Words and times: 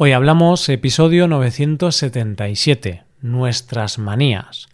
Hoy 0.00 0.12
hablamos 0.12 0.68
episodio 0.68 1.26
977, 1.26 3.02
nuestras 3.20 3.98
manías. 3.98 4.68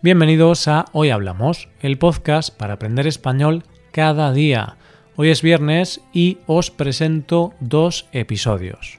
Bienvenidos 0.00 0.66
a 0.66 0.86
Hoy 0.92 1.10
Hablamos, 1.10 1.68
el 1.82 1.98
podcast 1.98 2.56
para 2.56 2.72
aprender 2.72 3.06
español 3.06 3.64
cada 3.92 4.32
día. 4.32 4.78
Hoy 5.14 5.28
es 5.28 5.42
viernes 5.42 6.00
y 6.14 6.38
os 6.46 6.70
presento 6.70 7.52
dos 7.60 8.06
episodios. 8.12 8.98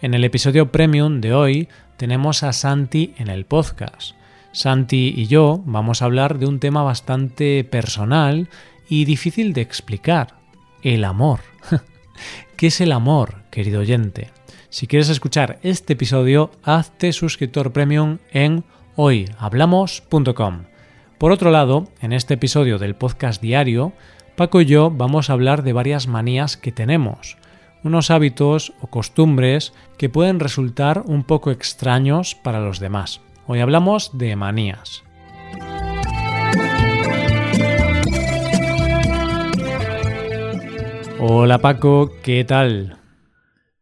En 0.00 0.14
el 0.14 0.22
episodio 0.22 0.70
premium 0.70 1.20
de 1.20 1.34
hoy 1.34 1.68
tenemos 1.96 2.44
a 2.44 2.52
Santi 2.52 3.14
en 3.18 3.26
el 3.26 3.46
podcast. 3.46 4.15
Santi 4.56 5.12
y 5.14 5.26
yo 5.26 5.60
vamos 5.66 6.00
a 6.00 6.06
hablar 6.06 6.38
de 6.38 6.46
un 6.46 6.60
tema 6.60 6.82
bastante 6.82 7.62
personal 7.62 8.48
y 8.88 9.04
difícil 9.04 9.52
de 9.52 9.60
explicar, 9.60 10.36
el 10.82 11.04
amor. 11.04 11.40
¿Qué 12.56 12.68
es 12.68 12.80
el 12.80 12.92
amor, 12.92 13.42
querido 13.50 13.80
oyente? 13.80 14.30
Si 14.70 14.86
quieres 14.86 15.10
escuchar 15.10 15.58
este 15.62 15.92
episodio, 15.92 16.50
hazte 16.62 17.12
suscriptor 17.12 17.74
premium 17.74 18.16
en 18.30 18.64
hoyhablamos.com. 18.94 20.62
Por 21.18 21.32
otro 21.32 21.50
lado, 21.50 21.88
en 22.00 22.14
este 22.14 22.34
episodio 22.34 22.78
del 22.78 22.94
podcast 22.94 23.42
diario, 23.42 23.92
Paco 24.36 24.62
y 24.62 24.64
yo 24.64 24.90
vamos 24.90 25.28
a 25.28 25.34
hablar 25.34 25.64
de 25.64 25.74
varias 25.74 26.08
manías 26.08 26.56
que 26.56 26.72
tenemos, 26.72 27.36
unos 27.84 28.10
hábitos 28.10 28.72
o 28.80 28.86
costumbres 28.86 29.74
que 29.98 30.08
pueden 30.08 30.40
resultar 30.40 31.02
un 31.04 31.24
poco 31.24 31.50
extraños 31.50 32.34
para 32.34 32.60
los 32.60 32.80
demás. 32.80 33.20
Hoy 33.48 33.60
hablamos 33.60 34.18
de 34.18 34.34
manías. 34.34 35.04
Hola 41.20 41.58
Paco, 41.58 42.10
¿qué 42.24 42.42
tal? 42.42 42.98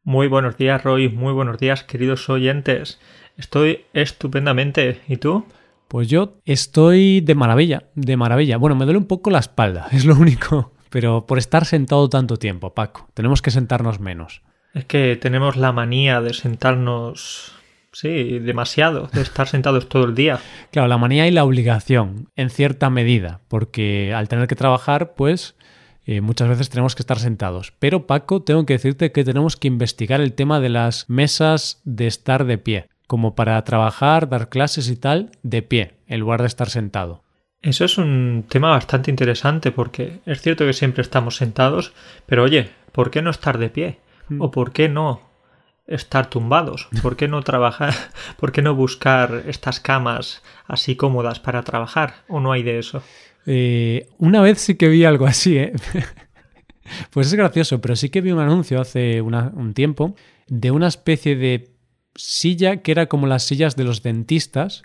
Muy 0.02 0.28
buenos 0.28 0.58
días 0.58 0.82
Roy, 0.82 1.08
muy 1.08 1.32
buenos 1.32 1.58
días 1.58 1.82
queridos 1.82 2.28
oyentes. 2.28 3.00
Estoy 3.38 3.86
estupendamente. 3.94 5.00
¿Y 5.08 5.16
tú? 5.16 5.46
Pues 5.88 6.08
yo 6.08 6.34
estoy 6.44 7.22
de 7.22 7.34
maravilla, 7.34 7.84
de 7.94 8.18
maravilla. 8.18 8.58
Bueno, 8.58 8.76
me 8.76 8.84
duele 8.84 8.98
un 8.98 9.06
poco 9.06 9.30
la 9.30 9.38
espalda, 9.38 9.88
es 9.92 10.04
lo 10.04 10.14
único. 10.14 10.72
Pero 10.90 11.24
por 11.24 11.38
estar 11.38 11.64
sentado 11.64 12.10
tanto 12.10 12.36
tiempo, 12.36 12.74
Paco, 12.74 13.08
tenemos 13.14 13.40
que 13.40 13.50
sentarnos 13.50 13.98
menos. 13.98 14.42
Es 14.74 14.84
que 14.84 15.16
tenemos 15.16 15.56
la 15.56 15.72
manía 15.72 16.20
de 16.20 16.34
sentarnos 16.34 17.53
Sí, 17.94 18.40
demasiado, 18.40 19.08
de 19.12 19.22
estar 19.22 19.46
sentados 19.46 19.88
todo 19.88 20.04
el 20.04 20.14
día. 20.14 20.40
Claro, 20.72 20.88
la 20.88 20.98
manía 20.98 21.26
y 21.26 21.30
la 21.30 21.44
obligación, 21.44 22.28
en 22.36 22.50
cierta 22.50 22.90
medida, 22.90 23.40
porque 23.48 24.12
al 24.12 24.28
tener 24.28 24.48
que 24.48 24.56
trabajar, 24.56 25.14
pues 25.14 25.56
eh, 26.06 26.20
muchas 26.20 26.48
veces 26.48 26.68
tenemos 26.68 26.94
que 26.94 27.02
estar 27.02 27.18
sentados. 27.18 27.72
Pero 27.78 28.06
Paco, 28.06 28.42
tengo 28.42 28.66
que 28.66 28.74
decirte 28.74 29.12
que 29.12 29.24
tenemos 29.24 29.56
que 29.56 29.68
investigar 29.68 30.20
el 30.20 30.34
tema 30.34 30.60
de 30.60 30.68
las 30.68 31.08
mesas 31.08 31.80
de 31.84 32.06
estar 32.06 32.44
de 32.44 32.58
pie, 32.58 32.88
como 33.06 33.34
para 33.34 33.62
trabajar, 33.64 34.28
dar 34.28 34.48
clases 34.48 34.88
y 34.90 34.96
tal, 34.96 35.30
de 35.42 35.62
pie, 35.62 35.94
en 36.06 36.20
lugar 36.20 36.40
de 36.40 36.48
estar 36.48 36.68
sentado. 36.68 37.22
Eso 37.62 37.86
es 37.86 37.96
un 37.96 38.44
tema 38.48 38.70
bastante 38.70 39.10
interesante 39.10 39.70
porque 39.70 40.20
es 40.26 40.42
cierto 40.42 40.66
que 40.66 40.74
siempre 40.74 41.00
estamos 41.00 41.36
sentados, 41.36 41.94
pero 42.26 42.42
oye, 42.42 42.68
¿por 42.92 43.10
qué 43.10 43.22
no 43.22 43.30
estar 43.30 43.56
de 43.56 43.70
pie? 43.70 43.98
Mm. 44.28 44.42
¿O 44.42 44.50
por 44.50 44.72
qué 44.72 44.90
no 44.90 45.22
estar 45.86 46.30
tumbados? 46.30 46.88
¿Por 47.02 47.16
qué 47.16 47.28
no 47.28 47.42
trabajar? 47.42 47.94
¿Por 48.38 48.52
qué 48.52 48.62
no 48.62 48.74
buscar 48.74 49.44
estas 49.46 49.80
camas 49.80 50.42
así 50.66 50.96
cómodas 50.96 51.40
para 51.40 51.62
trabajar? 51.62 52.14
¿O 52.28 52.40
no 52.40 52.52
hay 52.52 52.62
de 52.62 52.78
eso? 52.78 53.02
Eh, 53.46 54.08
una 54.18 54.40
vez 54.40 54.60
sí 54.60 54.76
que 54.76 54.88
vi 54.88 55.04
algo 55.04 55.26
así, 55.26 55.58
¿eh? 55.58 55.72
pues 57.10 57.26
es 57.28 57.34
gracioso, 57.34 57.80
pero 57.80 57.96
sí 57.96 58.08
que 58.08 58.20
vi 58.20 58.32
un 58.32 58.40
anuncio 58.40 58.80
hace 58.80 59.20
un 59.20 59.74
tiempo 59.74 60.14
de 60.48 60.70
una 60.70 60.88
especie 60.88 61.36
de 61.36 61.70
silla 62.14 62.78
que 62.78 62.92
era 62.92 63.06
como 63.06 63.26
las 63.26 63.42
sillas 63.42 63.76
de 63.76 63.84
los 63.84 64.02
dentistas, 64.02 64.82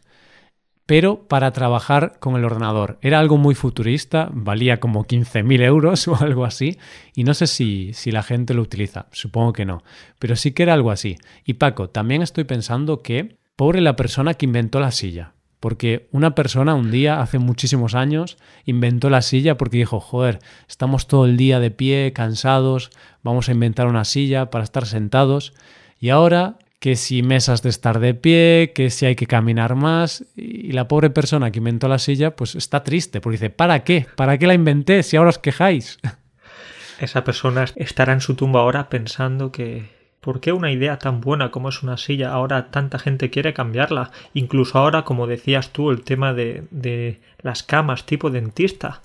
pero 0.90 1.28
para 1.28 1.52
trabajar 1.52 2.18
con 2.20 2.36
el 2.36 2.44
ordenador. 2.44 2.98
Era 3.04 3.20
algo 3.20 3.38
muy 3.38 3.54
futurista, 3.54 4.28
valía 4.34 4.80
como 4.80 5.06
15.000 5.06 5.62
euros 5.62 6.08
o 6.08 6.16
algo 6.16 6.46
así, 6.46 6.80
y 7.14 7.26
no 7.26 7.36
sé 7.36 7.46
si, 7.46 7.94
si 7.94 8.12
la 8.12 8.24
gente 8.24 8.56
lo 8.56 8.64
utiliza, 8.64 9.06
supongo 9.12 9.54
que 9.54 9.66
no, 9.66 9.84
pero 10.18 10.36
sí 10.36 10.52
que 10.52 10.64
era 10.64 10.74
algo 10.74 10.90
así. 10.90 11.18
Y 11.46 11.54
Paco, 11.54 11.92
también 11.92 12.24
estoy 12.24 12.46
pensando 12.46 13.04
que, 13.04 13.38
pobre 13.56 13.82
la 13.82 13.96
persona 13.96 14.34
que 14.34 14.48
inventó 14.48 14.80
la 14.80 14.90
silla, 14.90 15.34
porque 15.60 16.10
una 16.12 16.34
persona 16.34 16.74
un 16.74 16.90
día, 16.90 17.22
hace 17.22 17.38
muchísimos 17.38 17.94
años, 17.94 18.40
inventó 18.66 19.12
la 19.12 19.22
silla 19.22 19.60
porque 19.60 19.78
dijo, 19.78 20.00
joder, 20.00 20.40
estamos 20.68 21.06
todo 21.06 21.26
el 21.26 21.38
día 21.38 21.60
de 21.60 21.70
pie, 21.70 22.14
cansados, 22.14 22.90
vamos 23.22 23.48
a 23.48 23.52
inventar 23.52 23.86
una 23.86 24.06
silla 24.06 24.50
para 24.50 24.64
estar 24.64 24.88
sentados, 24.88 25.54
y 26.00 26.10
ahora 26.10 26.58
que 26.80 26.96
si 26.96 27.24
mesas 27.24 27.62
de 27.62 27.70
estar 27.70 28.00
de 28.00 28.14
pie, 28.14 28.72
que 28.74 28.90
si 28.90 29.06
hay 29.06 29.16
que 29.16 29.28
caminar 29.28 29.76
más. 29.76 30.26
Y 30.36 30.72
la 30.72 30.88
pobre 30.88 31.10
persona 31.10 31.52
que 31.52 31.60
inventó 31.60 31.88
la 31.88 32.00
silla, 32.00 32.36
pues 32.36 32.56
está 32.56 32.84
triste, 32.84 33.22
porque 33.22 33.38
dice, 33.38 33.50
¿para 33.50 33.84
qué? 33.84 34.08
¿Para 34.16 34.38
qué 34.38 34.48
la 34.48 34.54
inventé 34.54 35.04
si 35.04 35.18
ahora 35.18 35.30
os 35.30 35.40
quejáis? 35.40 36.00
Esa 37.00 37.24
persona 37.24 37.66
estará 37.76 38.14
en 38.14 38.22
su 38.22 38.36
tumba 38.36 38.62
ahora 38.62 38.90
pensando 38.90 39.52
que 39.52 40.00
¿por 40.20 40.42
qué 40.42 40.52
una 40.52 40.72
idea 40.72 41.00
tan 41.00 41.22
buena 41.22 41.50
como 41.50 41.70
es 41.70 41.82
una 41.82 41.98
silla 41.98 42.32
ahora 42.32 42.72
tanta 42.72 43.00
gente 43.00 43.30
quiere 43.30 43.54
cambiarla? 43.54 44.12
Incluso 44.34 44.78
ahora, 44.78 45.04
como 45.04 45.28
decías 45.28 45.72
tú, 45.72 45.92
el 45.92 46.02
tema 46.02 46.34
de, 46.34 46.66
de 46.72 47.22
las 47.42 47.64
camas 47.64 48.06
tipo 48.06 48.30
dentista. 48.30 49.02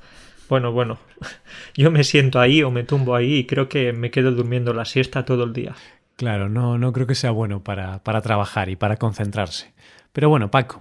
Bueno, 0.48 0.72
bueno, 0.72 0.98
yo 1.76 1.90
me 1.90 2.04
siento 2.04 2.40
ahí 2.40 2.62
o 2.62 2.70
me 2.70 2.84
tumbo 2.84 3.14
ahí 3.14 3.34
y 3.36 3.46
creo 3.46 3.68
que 3.68 3.92
me 3.92 4.10
quedo 4.10 4.32
durmiendo 4.32 4.74
la 4.74 4.84
siesta 4.84 5.24
todo 5.24 5.44
el 5.44 5.52
día. 5.52 5.74
Claro, 6.16 6.48
no, 6.48 6.78
no 6.78 6.92
creo 6.92 7.06
que 7.06 7.14
sea 7.14 7.32
bueno 7.32 7.64
para, 7.64 8.02
para 8.04 8.22
trabajar 8.22 8.68
y 8.68 8.76
para 8.76 8.96
concentrarse. 8.96 9.74
Pero 10.12 10.28
bueno, 10.28 10.50
Paco, 10.50 10.80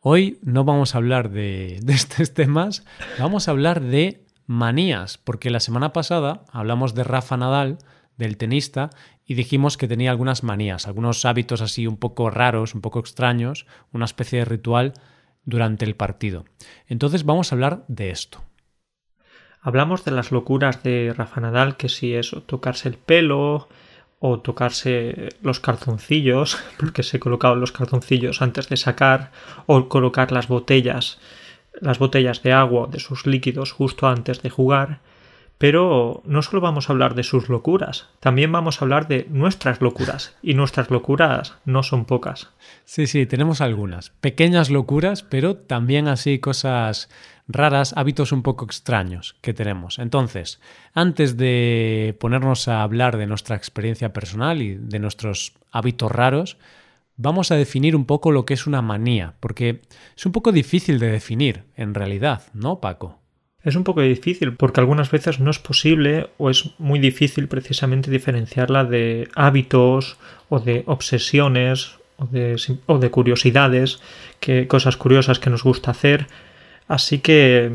hoy 0.00 0.38
no 0.42 0.64
vamos 0.64 0.94
a 0.94 0.98
hablar 0.98 1.30
de, 1.30 1.78
de 1.82 1.92
estos 1.94 2.34
temas, 2.34 2.84
vamos 3.18 3.48
a 3.48 3.52
hablar 3.52 3.80
de 3.80 4.24
manías, 4.46 5.18
porque 5.18 5.50
la 5.50 5.60
semana 5.60 5.92
pasada 5.92 6.44
hablamos 6.52 6.94
de 6.94 7.04
Rafa 7.04 7.36
Nadal, 7.36 7.78
del 8.18 8.36
tenista, 8.36 8.90
y 9.26 9.34
dijimos 9.34 9.76
que 9.76 9.88
tenía 9.88 10.10
algunas 10.10 10.42
manías, 10.42 10.86
algunos 10.86 11.24
hábitos 11.24 11.60
así 11.60 11.86
un 11.86 11.96
poco 11.96 12.30
raros, 12.30 12.74
un 12.74 12.80
poco 12.80 13.00
extraños, 13.00 13.66
una 13.92 14.04
especie 14.04 14.38
de 14.38 14.44
ritual 14.44 14.92
durante 15.44 15.84
el 15.84 15.96
partido. 15.96 16.44
Entonces 16.86 17.24
vamos 17.24 17.50
a 17.50 17.54
hablar 17.54 17.84
de 17.88 18.10
esto. 18.10 18.42
Hablamos 19.60 20.04
de 20.04 20.12
las 20.12 20.30
locuras 20.30 20.82
de 20.84 21.12
Rafa 21.16 21.40
Nadal, 21.40 21.76
que 21.76 21.88
si 21.88 22.14
eso, 22.14 22.42
tocarse 22.42 22.88
el 22.88 22.98
pelo, 22.98 23.68
o 24.18 24.40
tocarse 24.40 25.28
los 25.42 25.60
calzoncillos, 25.60 26.58
porque 26.78 27.02
se 27.02 27.20
colocaban 27.20 27.60
los 27.60 27.72
calzoncillos 27.72 28.42
antes 28.42 28.68
de 28.68 28.76
sacar, 28.76 29.32
o 29.66 29.88
colocar 29.88 30.32
las 30.32 30.48
botellas, 30.48 31.18
las 31.80 31.98
botellas 31.98 32.42
de 32.42 32.52
agua 32.52 32.88
de 32.90 33.00
sus 33.00 33.26
líquidos 33.26 33.72
justo 33.72 34.06
antes 34.06 34.42
de 34.42 34.50
jugar. 34.50 35.00
Pero 35.58 36.22
no 36.26 36.42
solo 36.42 36.60
vamos 36.60 36.88
a 36.88 36.92
hablar 36.92 37.14
de 37.14 37.22
sus 37.22 37.48
locuras, 37.48 38.08
también 38.20 38.52
vamos 38.52 38.80
a 38.80 38.84
hablar 38.84 39.08
de 39.08 39.26
nuestras 39.30 39.80
locuras, 39.80 40.36
y 40.42 40.52
nuestras 40.52 40.90
locuras 40.90 41.54
no 41.64 41.82
son 41.82 42.04
pocas. 42.04 42.50
Sí, 42.84 43.06
sí, 43.06 43.24
tenemos 43.24 43.62
algunas. 43.62 44.10
Pequeñas 44.20 44.68
locuras, 44.68 45.22
pero 45.22 45.56
también 45.56 46.08
así 46.08 46.40
cosas 46.40 47.08
raras, 47.48 47.94
hábitos 47.96 48.32
un 48.32 48.42
poco 48.42 48.64
extraños 48.64 49.36
que 49.40 49.54
tenemos. 49.54 49.98
Entonces, 49.98 50.60
antes 50.92 51.36
de 51.36 52.16
ponernos 52.20 52.68
a 52.68 52.82
hablar 52.82 53.16
de 53.16 53.26
nuestra 53.26 53.56
experiencia 53.56 54.12
personal 54.12 54.60
y 54.60 54.74
de 54.74 54.98
nuestros 54.98 55.54
hábitos 55.70 56.12
raros, 56.12 56.58
vamos 57.16 57.50
a 57.50 57.56
definir 57.56 57.96
un 57.96 58.04
poco 58.04 58.30
lo 58.30 58.44
que 58.44 58.54
es 58.54 58.66
una 58.66 58.82
manía, 58.82 59.34
porque 59.40 59.82
es 60.16 60.26
un 60.26 60.32
poco 60.32 60.52
difícil 60.52 60.98
de 60.98 61.10
definir, 61.10 61.64
en 61.76 61.94
realidad, 61.94 62.42
¿no, 62.52 62.80
Paco? 62.80 63.20
Es 63.66 63.76
un 63.76 63.84
poco 63.84 64.00
difícil 64.00 64.54
porque 64.54 64.80
algunas 64.80 65.10
veces 65.10 65.40
no 65.40 65.50
es 65.50 65.58
posible 65.58 66.30
o 66.38 66.48
es 66.48 66.70
muy 66.78 66.98
difícil 66.98 67.48
precisamente 67.48 68.10
diferenciarla 68.10 68.84
de 68.84 69.28
hábitos 69.34 70.16
o 70.48 70.60
de 70.60 70.84
obsesiones 70.86 71.96
o 72.16 72.26
de, 72.26 72.56
o 72.86 72.98
de 72.98 73.10
curiosidades, 73.10 74.00
que, 74.40 74.66
cosas 74.66 74.96
curiosas 74.96 75.38
que 75.38 75.50
nos 75.50 75.64
gusta 75.64 75.90
hacer 75.90 76.28
Así 76.88 77.18
que, 77.18 77.70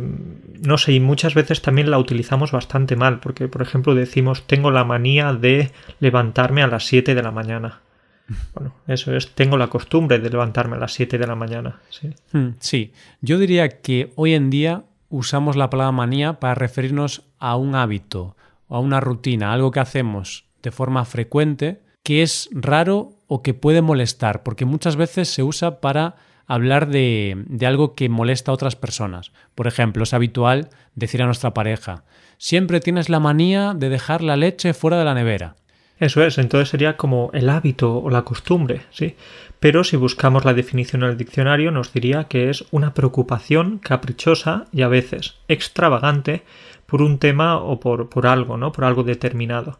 no 0.61 0.77
sé, 0.77 0.93
y 0.93 0.99
muchas 1.01 1.33
veces 1.33 1.61
también 1.61 1.91
la 1.91 1.99
utilizamos 1.99 2.51
bastante 2.51 2.95
mal, 2.95 3.19
porque, 3.19 3.49
por 3.49 3.61
ejemplo, 3.61 3.94
decimos, 3.94 4.47
tengo 4.47 4.71
la 4.71 4.85
manía 4.85 5.33
de 5.33 5.71
levantarme 5.99 6.63
a 6.63 6.67
las 6.67 6.85
7 6.85 7.13
de 7.13 7.23
la 7.23 7.31
mañana. 7.31 7.81
Bueno, 8.53 8.73
eso 8.87 9.13
es, 9.13 9.35
tengo 9.35 9.57
la 9.57 9.67
costumbre 9.67 10.19
de 10.19 10.29
levantarme 10.29 10.77
a 10.77 10.79
las 10.79 10.94
7 10.94 11.17
de 11.17 11.27
la 11.27 11.35
mañana. 11.35 11.81
Sí. 11.89 12.11
Hmm, 12.31 12.51
sí, 12.59 12.94
yo 13.19 13.37
diría 13.37 13.81
que 13.81 14.13
hoy 14.15 14.35
en 14.35 14.49
día 14.49 14.83
usamos 15.11 15.55
la 15.55 15.69
palabra 15.69 15.91
manía 15.91 16.39
para 16.39 16.55
referirnos 16.55 17.23
a 17.37 17.55
un 17.55 17.75
hábito 17.75 18.35
o 18.67 18.77
a 18.77 18.79
una 18.79 18.99
rutina, 18.99 19.53
algo 19.53 19.69
que 19.69 19.81
hacemos 19.81 20.45
de 20.63 20.71
forma 20.71 21.05
frecuente, 21.05 21.81
que 22.03 22.23
es 22.23 22.49
raro 22.53 23.13
o 23.27 23.43
que 23.43 23.53
puede 23.53 23.81
molestar, 23.81 24.41
porque 24.41 24.65
muchas 24.65 24.95
veces 24.95 25.29
se 25.29 25.43
usa 25.43 25.81
para 25.81 26.15
hablar 26.47 26.87
de, 26.87 27.43
de 27.47 27.65
algo 27.65 27.93
que 27.93 28.09
molesta 28.09 28.51
a 28.51 28.53
otras 28.53 28.75
personas. 28.75 29.31
Por 29.53 29.67
ejemplo, 29.67 30.03
es 30.03 30.13
habitual 30.13 30.69
decir 30.95 31.21
a 31.21 31.25
nuestra 31.25 31.53
pareja, 31.53 32.03
siempre 32.37 32.79
tienes 32.79 33.09
la 33.09 33.19
manía 33.19 33.73
de 33.75 33.89
dejar 33.89 34.21
la 34.23 34.35
leche 34.35 34.73
fuera 34.73 34.97
de 34.97 35.05
la 35.05 35.13
nevera. 35.13 35.55
Eso 36.01 36.24
es, 36.24 36.39
entonces 36.39 36.69
sería 36.69 36.98
como 36.98 37.30
el 37.31 37.48
hábito 37.48 37.95
o 37.95 38.09
la 38.09 38.24
costumbre, 38.24 38.81
¿sí? 38.89 39.15
Pero 39.59 39.83
si 39.83 39.98
buscamos 39.98 40.45
la 40.45 40.56
definición 40.56 41.03
en 41.03 41.12
el 41.12 41.18
diccionario 41.18 41.69
nos 41.69 41.94
diría 41.94 42.24
que 42.24 42.50
es 42.50 42.65
una 42.71 42.95
preocupación 42.95 43.77
caprichosa 43.77 44.65
y 44.71 44.81
a 44.81 44.88
veces 44.88 45.36
extravagante 45.48 46.42
por 46.88 47.03
un 47.03 47.19
tema 47.19 47.59
o 47.59 47.80
por, 47.80 48.09
por 48.09 48.25
algo, 48.25 48.57
¿no? 48.57 48.71
Por 48.71 48.86
algo 48.86 49.03
determinado. 49.03 49.80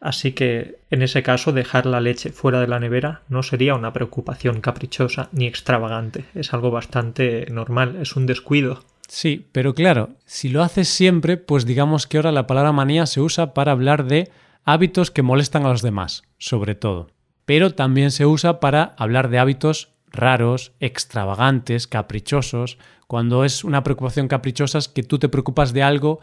Así 0.00 0.32
que 0.32 0.78
en 0.90 1.02
ese 1.02 1.22
caso 1.22 1.52
dejar 1.52 1.86
la 1.86 2.00
leche 2.00 2.32
fuera 2.32 2.60
de 2.60 2.66
la 2.66 2.80
nevera 2.80 3.22
no 3.28 3.44
sería 3.44 3.76
una 3.76 3.92
preocupación 3.92 4.60
caprichosa 4.60 5.28
ni 5.30 5.46
extravagante, 5.46 6.24
es 6.34 6.52
algo 6.52 6.72
bastante 6.72 7.46
normal, 7.48 7.94
es 8.02 8.16
un 8.16 8.26
descuido. 8.26 8.82
Sí, 9.06 9.46
pero 9.52 9.72
claro, 9.74 10.10
si 10.24 10.48
lo 10.48 10.64
haces 10.64 10.88
siempre, 10.88 11.36
pues 11.36 11.64
digamos 11.64 12.08
que 12.08 12.16
ahora 12.16 12.32
la 12.32 12.48
palabra 12.48 12.72
manía 12.72 13.06
se 13.06 13.20
usa 13.20 13.54
para 13.54 13.70
hablar 13.70 14.06
de 14.06 14.30
hábitos 14.64 15.10
que 15.10 15.22
molestan 15.22 15.66
a 15.66 15.70
los 15.70 15.82
demás, 15.82 16.22
sobre 16.38 16.74
todo. 16.74 17.08
Pero 17.44 17.74
también 17.74 18.10
se 18.10 18.26
usa 18.26 18.60
para 18.60 18.94
hablar 18.96 19.28
de 19.28 19.38
hábitos 19.38 19.92
raros, 20.12 20.72
extravagantes, 20.80 21.86
caprichosos. 21.86 22.78
Cuando 23.06 23.44
es 23.44 23.64
una 23.64 23.82
preocupación 23.82 24.28
caprichosa 24.28 24.78
es 24.78 24.88
que 24.88 25.02
tú 25.02 25.18
te 25.18 25.28
preocupas 25.28 25.72
de 25.72 25.82
algo 25.82 26.20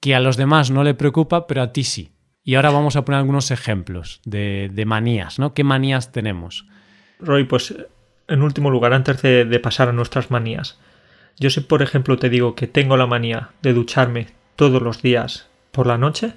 que 0.00 0.14
a 0.14 0.20
los 0.20 0.36
demás 0.36 0.70
no 0.70 0.84
le 0.84 0.94
preocupa, 0.94 1.46
pero 1.46 1.62
a 1.62 1.72
ti 1.72 1.84
sí. 1.84 2.12
Y 2.44 2.54
ahora 2.54 2.70
vamos 2.70 2.96
a 2.96 3.04
poner 3.04 3.18
algunos 3.18 3.50
ejemplos 3.50 4.20
de, 4.24 4.70
manías, 4.86 5.38
¿no? 5.38 5.52
¿Qué 5.52 5.64
manías 5.64 6.12
tenemos? 6.12 6.66
Roy, 7.18 7.44
pues 7.44 7.74
en 8.28 8.42
último 8.42 8.70
lugar, 8.70 8.94
antes 8.94 9.20
de, 9.22 9.44
de 9.44 9.60
pasar 9.60 9.88
a 9.88 9.92
nuestras 9.92 10.30
manías, 10.30 10.78
yo 11.38 11.50
si 11.50 11.60
por 11.60 11.82
ejemplo 11.82 12.16
te 12.16 12.30
digo 12.30 12.54
que 12.54 12.66
tengo 12.66 12.96
la 12.96 13.06
manía 13.06 13.50
de 13.62 13.72
ducharme 13.72 14.28
todos 14.56 14.80
los 14.80 15.02
días 15.02 15.48
por 15.72 15.86
la 15.86 15.98
noche, 15.98 16.34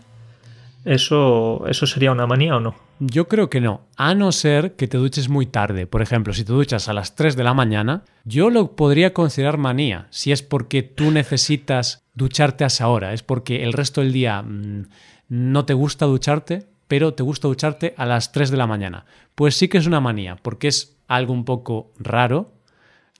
¿Eso, 0.86 1.66
¿Eso 1.68 1.86
sería 1.86 2.12
una 2.12 2.28
manía 2.28 2.56
o 2.56 2.60
no? 2.60 2.76
Yo 3.00 3.28
creo 3.28 3.50
que 3.50 3.62
no, 3.62 3.82
a 3.98 4.16
no 4.16 4.32
ser 4.32 4.76
que 4.76 4.88
te 4.88 4.98
duches 4.98 5.30
muy 5.30 5.46
tarde. 5.46 5.88
Por 5.88 6.02
ejemplo, 6.02 6.34
si 6.34 6.44
te 6.44 6.54
duchas 6.54 6.88
a 6.88 6.94
las 6.94 7.16
3 7.16 7.36
de 7.36 7.44
la 7.44 7.54
mañana, 7.54 8.04
yo 8.26 8.50
lo 8.50 8.76
podría 8.76 9.14
considerar 9.14 9.58
manía, 9.58 10.08
si 10.10 10.32
es 10.32 10.42
porque 10.42 10.84
tú 10.84 11.12
necesitas 11.12 12.04
ducharte 12.14 12.64
a 12.64 12.68
esa 12.68 12.88
hora, 12.88 13.14
es 13.14 13.24
porque 13.24 13.64
el 13.64 13.74
resto 13.74 14.02
del 14.02 14.14
día 14.14 14.42
mm, 14.42 14.88
no 15.30 15.66
te 15.66 15.74
gusta 15.74 16.06
ducharte, 16.06 16.68
pero 16.88 17.14
te 17.14 17.24
gusta 17.24 17.48
ducharte 17.48 17.94
a 17.98 18.06
las 18.06 18.32
3 18.32 18.52
de 18.52 18.58
la 18.58 18.68
mañana. 18.68 19.06
Pues 19.36 19.56
sí 19.56 19.68
que 19.68 19.78
es 19.78 19.88
una 19.88 20.02
manía, 20.02 20.36
porque 20.36 20.68
es 20.68 20.98
algo 21.08 21.34
un 21.34 21.46
poco 21.46 21.92
raro, 21.98 22.52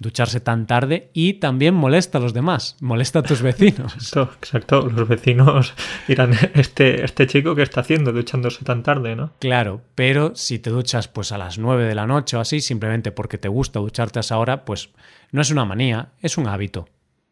ducharse 0.02 0.40
tan 0.40 0.66
tarde 0.66 1.10
y 1.14 1.34
también 1.34 1.76
molesta 1.76 2.18
a 2.18 2.22
los 2.22 2.34
demás, 2.34 2.76
molesta 2.82 3.20
a 3.20 3.24
tus 3.24 3.42
vecinos. 3.44 3.94
Exacto, 3.94 4.34
exacto. 4.38 4.90
los 4.90 5.08
vecinos 5.08 5.74
dirán, 6.08 6.34
este, 6.56 7.06
este 7.06 7.28
chico 7.28 7.56
que 7.56 7.62
está 7.62 7.82
haciendo 7.82 8.12
duchándose 8.12 8.66
tan 8.66 8.84
tarde, 8.84 9.16
¿no? 9.16 9.32
Claro, 9.40 9.82
pero 9.96 10.36
si 10.36 10.60
te 10.60 10.72
duchas 10.72 11.08
pues 11.08 11.32
a 11.32 11.38
las 11.38 11.60
9 11.60 11.86
de 11.86 11.96
la 11.96 12.08
noche 12.08 12.36
o 12.36 12.40
así, 12.40 12.62
simplemente 12.62 13.12
porque 13.12 13.38
te 13.38 13.48
gusta 13.48 13.80
ducharte 13.80 14.20
a 14.20 14.22
esa 14.22 14.40
hora, 14.40 14.66
pues 14.66 14.90
no 15.32 15.42
es 15.42 15.52
una 15.52 15.66
manía, 15.66 16.10
es 16.22 16.38
un 16.38 16.48
hábito. 16.48 16.88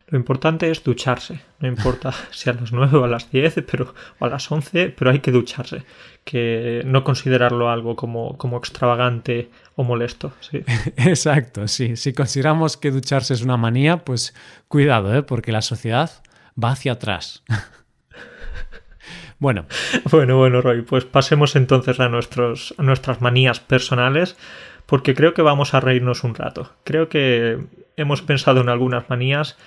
Lo 0.10 0.18
importante 0.18 0.72
es 0.72 0.84
ducharse. 0.84 1.40
No 1.60 1.68
importa 1.68 2.14
si 2.32 2.50
a 2.50 2.54
las 2.54 2.72
9 2.72 2.98
o 2.98 3.04
a 3.04 3.08
las 3.08 3.32
10 3.32 3.64
pero, 3.70 3.94
o 4.20 4.26
a 4.26 4.30
las 4.30 4.52
11, 4.52 4.94
pero 4.98 5.12
hay 5.12 5.20
que 5.20 5.32
ducharse. 5.32 5.84
Que 6.26 6.82
no 6.86 7.04
considerarlo 7.04 7.70
algo 7.70 7.96
como, 7.96 8.38
como 8.38 8.58
extravagante 8.58 9.50
o 9.76 9.84
molesto. 9.84 10.34
¿sí? 10.40 10.64
Exacto, 10.98 11.68
sí. 11.68 11.96
Si 11.96 12.14
consideramos 12.14 12.78
que 12.78 12.92
ducharse 12.92 13.34
es 13.34 13.42
una 13.42 13.58
manía, 13.58 13.98
pues 13.98 14.34
cuidado, 14.68 15.16
¿eh? 15.16 15.24
porque 15.24 15.52
la 15.52 15.62
sociedad 15.62 16.12
va 16.62 16.72
hacia 16.72 16.94
atrás. 16.94 17.44
bueno. 19.40 19.66
Bueno, 20.10 20.38
bueno, 20.38 20.62
Roy, 20.62 20.82
pues 20.82 21.06
pasemos 21.06 21.56
entonces 21.56 22.00
a, 22.00 22.10
nuestros, 22.10 22.74
a 22.78 22.84
nuestras 22.84 23.22
manías 23.22 23.60
personales, 23.60 24.36
porque 24.88 25.14
creo 25.14 25.36
que 25.36 25.44
vamos 25.44 25.76
a 25.76 25.80
reírnos 25.80 26.24
un 26.24 26.34
rato. 26.34 26.74
Creo 26.84 27.10
que 27.10 27.60
hemos 27.96 28.24
pensado 28.24 28.62
en 28.62 28.70
algunas 28.70 29.08
manías 29.10 29.58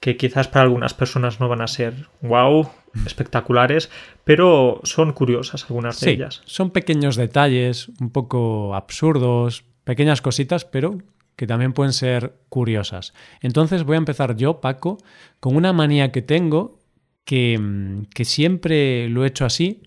que 0.00 0.16
quizás 0.16 0.48
para 0.48 0.62
algunas 0.62 0.94
personas 0.94 1.40
no 1.40 1.48
van 1.48 1.60
a 1.60 1.66
ser 1.66 2.08
wow, 2.22 2.68
espectaculares, 3.04 3.90
pero 4.24 4.80
son 4.84 5.12
curiosas 5.12 5.64
algunas 5.64 6.00
de 6.00 6.10
ellas. 6.10 6.42
Son 6.44 6.70
pequeños 6.70 7.16
detalles, 7.16 7.88
un 8.00 8.10
poco 8.10 8.74
absurdos, 8.74 9.64
pequeñas 9.84 10.22
cositas, 10.22 10.64
pero 10.64 10.98
que 11.34 11.46
también 11.46 11.72
pueden 11.72 11.92
ser 11.92 12.34
curiosas. 12.48 13.14
Entonces 13.40 13.84
voy 13.84 13.94
a 13.94 13.98
empezar 13.98 14.36
yo, 14.36 14.60
Paco, 14.60 14.98
con 15.40 15.56
una 15.56 15.72
manía 15.72 16.10
que 16.10 16.22
tengo, 16.22 16.78
que, 17.24 18.04
que 18.14 18.24
siempre 18.24 19.08
lo 19.08 19.24
he 19.24 19.28
hecho 19.28 19.44
así, 19.44 19.82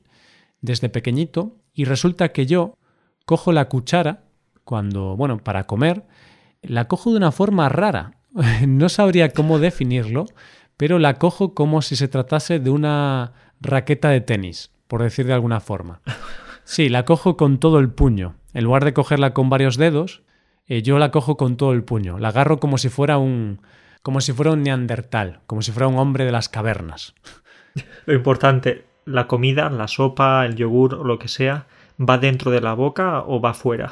desde 0.61 0.89
pequeñito, 0.89 1.57
y 1.73 1.85
resulta 1.85 2.31
que 2.31 2.45
yo 2.45 2.77
cojo 3.25 3.51
la 3.51 3.67
cuchara, 3.67 4.23
cuando, 4.63 5.17
bueno, 5.17 5.39
para 5.39 5.65
comer, 5.65 6.05
la 6.61 6.87
cojo 6.87 7.11
de 7.11 7.17
una 7.17 7.31
forma 7.31 7.67
rara. 7.69 8.20
no 8.67 8.89
sabría 8.89 9.29
cómo 9.29 9.59
definirlo, 9.59 10.25
pero 10.77 10.99
la 10.99 11.15
cojo 11.15 11.53
como 11.53 11.81
si 11.81 11.95
se 11.95 12.07
tratase 12.07 12.59
de 12.59 12.69
una 12.69 13.33
raqueta 13.59 14.09
de 14.09 14.21
tenis, 14.21 14.71
por 14.87 15.03
decir 15.03 15.25
de 15.25 15.33
alguna 15.33 15.59
forma. 15.59 16.01
Sí, 16.63 16.89
la 16.89 17.05
cojo 17.05 17.37
con 17.37 17.59
todo 17.59 17.79
el 17.79 17.89
puño. 17.89 18.35
En 18.53 18.63
lugar 18.63 18.85
de 18.85 18.93
cogerla 18.93 19.33
con 19.33 19.49
varios 19.49 19.77
dedos, 19.77 20.23
eh, 20.67 20.81
yo 20.81 20.99
la 20.99 21.11
cojo 21.11 21.37
con 21.37 21.57
todo 21.57 21.73
el 21.73 21.83
puño. 21.83 22.17
La 22.17 22.29
agarro 22.29 22.59
como 22.59 22.77
si 22.77 22.89
fuera 22.89 23.17
un 23.17 23.61
como 24.01 24.19
si 24.19 24.33
fuera 24.33 24.51
un 24.51 24.63
neandertal, 24.63 25.41
como 25.45 25.61
si 25.61 25.71
fuera 25.71 25.87
un 25.87 25.99
hombre 25.99 26.25
de 26.25 26.31
las 26.31 26.49
cavernas. 26.49 27.13
Lo 28.05 28.13
importante, 28.15 28.85
la 29.05 29.27
comida, 29.27 29.69
la 29.69 29.87
sopa, 29.87 30.45
el 30.45 30.55
yogur 30.55 30.95
o 30.95 31.03
lo 31.03 31.19
que 31.19 31.27
sea, 31.27 31.67
¿va 31.99 32.17
dentro 32.17 32.51
de 32.51 32.61
la 32.61 32.73
boca 32.73 33.21
o 33.21 33.39
va 33.39 33.53
fuera? 33.53 33.89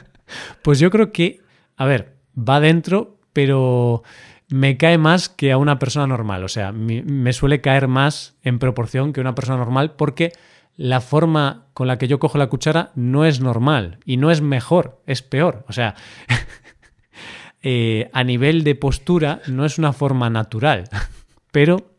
pues 0.62 0.78
yo 0.78 0.90
creo 0.90 1.12
que, 1.12 1.40
a 1.76 1.86
ver, 1.86 2.16
va 2.36 2.60
dentro, 2.60 3.17
pero 3.32 4.02
me 4.48 4.76
cae 4.76 4.98
más 4.98 5.28
que 5.28 5.52
a 5.52 5.58
una 5.58 5.78
persona 5.78 6.06
normal. 6.06 6.44
O 6.44 6.48
sea, 6.48 6.72
me 6.72 7.32
suele 7.32 7.60
caer 7.60 7.88
más 7.88 8.36
en 8.42 8.58
proporción 8.58 9.12
que 9.12 9.20
una 9.20 9.34
persona 9.34 9.58
normal 9.58 9.92
porque 9.92 10.32
la 10.78 11.00
forma 11.00 11.66
con 11.74 11.88
la 11.88 11.98
que 11.98 12.06
yo 12.06 12.20
cojo 12.20 12.38
la 12.38 12.46
cuchara 12.46 12.92
no 12.94 13.24
es 13.24 13.40
normal 13.40 13.98
y 14.04 14.16
no 14.16 14.30
es 14.30 14.40
mejor, 14.40 15.02
es 15.06 15.22
peor. 15.22 15.64
O 15.68 15.72
sea, 15.72 15.96
eh, 17.62 18.08
a 18.12 18.22
nivel 18.24 18.62
de 18.62 18.76
postura 18.76 19.42
no 19.48 19.64
es 19.64 19.78
una 19.78 19.92
forma 19.92 20.30
natural, 20.30 20.88
pero 21.50 21.90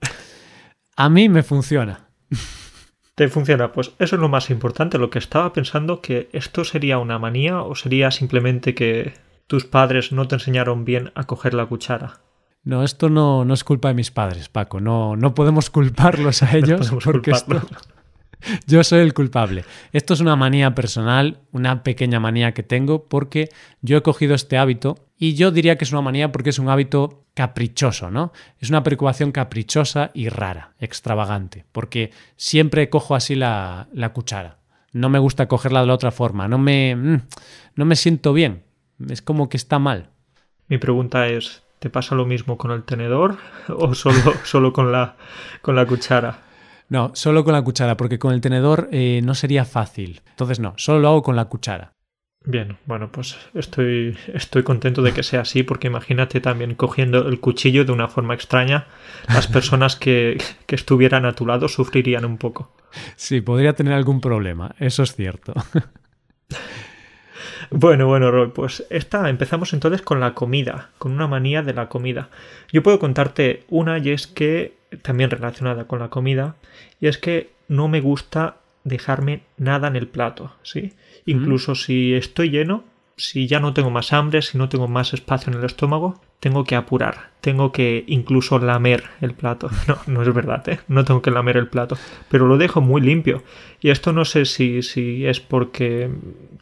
a 0.95 1.09
mí 1.09 1.27
me 1.27 1.43
funciona. 1.43 2.07
¿Te 3.15 3.27
funciona? 3.27 3.73
Pues 3.73 3.91
eso 3.99 4.15
es 4.15 4.21
lo 4.21 4.29
más 4.29 4.49
importante. 4.49 4.97
Lo 4.97 5.09
que 5.09 5.19
estaba 5.19 5.51
pensando 5.51 6.01
que 6.01 6.29
esto 6.31 6.63
sería 6.63 6.99
una 6.99 7.19
manía 7.19 7.61
o 7.61 7.75
sería 7.75 8.11
simplemente 8.11 8.73
que 8.73 9.11
tus 9.49 9.65
padres 9.65 10.11
no 10.11 10.27
te 10.27 10.35
enseñaron 10.35 10.85
bien 10.85 11.11
a 11.15 11.23
coger 11.23 11.55
la 11.55 11.65
cuchara. 11.65 12.19
No, 12.63 12.83
esto 12.83 13.09
no, 13.09 13.45
no 13.45 13.55
es 13.55 13.63
culpa 13.63 13.87
de 13.87 13.95
mis 13.95 14.11
padres, 14.11 14.47
Paco. 14.47 14.79
No, 14.79 15.15
no 15.15 15.33
podemos 15.33 15.71
culparlos 15.71 16.43
a 16.43 16.55
ellos 16.55 16.93
porque 17.03 17.31
esto... 17.31 17.59
Yo 18.67 18.83
soy 18.83 18.99
el 18.99 19.15
culpable. 19.15 19.65
Esto 19.91 20.13
es 20.13 20.19
una 20.19 20.35
manía 20.35 20.75
personal, 20.75 21.39
una 21.51 21.81
pequeña 21.81 22.19
manía 22.19 22.53
que 22.53 22.63
tengo 22.63 23.05
porque 23.05 23.49
yo 23.81 23.97
he 23.97 24.01
cogido 24.01 24.33
este 24.33 24.57
hábito 24.57 25.09
y 25.17 25.33
yo 25.33 25.51
diría 25.51 25.77
que 25.77 25.83
es 25.83 25.91
una 25.91 26.01
manía 26.01 26.31
porque 26.31 26.51
es 26.51 26.59
un 26.59 26.69
hábito 26.69 27.25
caprichoso, 27.33 28.11
¿no? 28.11 28.31
Es 28.59 28.69
una 28.69 28.81
preocupación 28.81 29.33
caprichosa 29.33 30.11
y 30.13 30.29
rara, 30.29 30.71
extravagante, 30.79 31.65
porque 31.73 32.11
siempre 32.37 32.89
cojo 32.89 33.13
así 33.13 33.35
la, 33.35 33.89
la 33.91 34.13
cuchara. 34.13 34.59
No 34.93 35.09
me 35.09 35.19
gusta 35.19 35.49
cogerla 35.49 35.81
de 35.81 35.87
la 35.87 35.95
otra 35.95 36.11
forma, 36.11 36.47
no 36.47 36.57
me, 36.59 36.95
mm, 36.95 37.21
no 37.75 37.83
me 37.83 37.97
siento 37.97 38.31
bien. 38.31 38.68
Es 39.07 39.21
como 39.21 39.49
que 39.49 39.57
está 39.57 39.79
mal. 39.79 40.09
Mi 40.67 40.77
pregunta 40.77 41.27
es, 41.27 41.63
¿te 41.79 41.89
pasa 41.89 42.15
lo 42.15 42.25
mismo 42.25 42.57
con 42.57 42.71
el 42.71 42.83
tenedor 42.83 43.37
o 43.69 43.93
solo, 43.93 44.33
solo 44.43 44.73
con, 44.73 44.91
la, 44.91 45.15
con 45.61 45.75
la 45.75 45.85
cuchara? 45.85 46.41
No, 46.89 47.11
solo 47.13 47.43
con 47.43 47.53
la 47.53 47.61
cuchara, 47.61 47.97
porque 47.97 48.19
con 48.19 48.33
el 48.33 48.41
tenedor 48.41 48.89
eh, 48.91 49.21
no 49.23 49.35
sería 49.35 49.63
fácil. 49.63 50.21
Entonces 50.31 50.59
no, 50.59 50.73
solo 50.77 50.99
lo 50.99 51.07
hago 51.09 51.23
con 51.23 51.35
la 51.35 51.45
cuchara. 51.45 51.93
Bien, 52.45 52.77
bueno, 52.85 53.11
pues 53.11 53.37
estoy, 53.53 54.17
estoy 54.33 54.63
contento 54.63 55.01
de 55.01 55.13
que 55.13 55.23
sea 55.23 55.41
así, 55.41 55.61
porque 55.63 55.87
imagínate 55.87 56.39
también 56.39 56.73
cogiendo 56.73 57.27
el 57.27 57.39
cuchillo 57.39 57.85
de 57.85 57.91
una 57.91 58.07
forma 58.07 58.33
extraña, 58.33 58.87
las 59.27 59.47
personas 59.55 59.95
que, 59.95 60.41
que 60.65 60.75
estuvieran 60.75 61.25
a 61.25 61.33
tu 61.33 61.45
lado 61.45 61.67
sufrirían 61.67 62.25
un 62.25 62.37
poco. 62.37 62.73
Sí, 63.17 63.41
podría 63.41 63.73
tener 63.73 63.93
algún 63.93 64.21
problema, 64.21 64.73
eso 64.79 65.03
es 65.03 65.15
cierto. 65.15 65.53
Bueno, 67.71 68.07
bueno, 68.07 68.31
Roy, 68.31 68.49
pues 68.49 68.85
esta 68.89 69.29
empezamos 69.29 69.73
entonces 69.73 70.01
con 70.01 70.19
la 70.19 70.33
comida, 70.33 70.89
con 70.97 71.11
una 71.11 71.27
manía 71.27 71.61
de 71.61 71.73
la 71.73 71.87
comida. 71.87 72.29
Yo 72.71 72.81
puedo 72.81 72.97
contarte 72.97 73.63
una 73.69 73.99
y 73.99 74.09
es 74.09 74.25
que, 74.25 74.73
también 75.03 75.29
relacionada 75.29 75.85
con 75.85 75.99
la 75.99 76.09
comida, 76.09 76.55
y 76.99 77.07
es 77.07 77.19
que 77.19 77.51
no 77.67 77.87
me 77.87 78.01
gusta 78.01 78.57
dejarme 78.83 79.41
nada 79.57 79.87
en 79.87 79.95
el 79.95 80.07
plato, 80.07 80.51
¿sí? 80.63 80.93
Incluso 81.25 81.75
si 81.75 82.15
estoy 82.15 82.49
lleno, 82.49 82.83
si 83.19 83.47
ya 83.47 83.59
no 83.59 83.73
tengo 83.73 83.89
más 83.89 84.13
hambre, 84.13 84.41
si 84.41 84.57
no 84.57 84.69
tengo 84.69 84.87
más 84.87 85.13
espacio 85.13 85.51
en 85.51 85.59
el 85.59 85.65
estómago, 85.65 86.21
tengo 86.39 86.63
que 86.63 86.75
apurar, 86.75 87.31
tengo 87.41 87.71
que 87.71 88.05
incluso 88.07 88.57
lamer 88.59 89.03
el 89.21 89.33
plato. 89.33 89.69
No, 89.87 89.97
no 90.07 90.21
es 90.21 90.33
verdad, 90.33 90.67
¿eh? 90.69 90.79
no 90.87 91.03
tengo 91.03 91.21
que 91.21 91.31
lamer 91.31 91.57
el 91.57 91.67
plato, 91.67 91.97
pero 92.29 92.47
lo 92.47 92.57
dejo 92.57 92.79
muy 92.79 93.01
limpio. 93.01 93.43
Y 93.81 93.89
esto 93.89 94.13
no 94.13 94.23
sé 94.23 94.45
si, 94.45 94.81
si 94.81 95.25
es 95.25 95.39
porque 95.39 96.09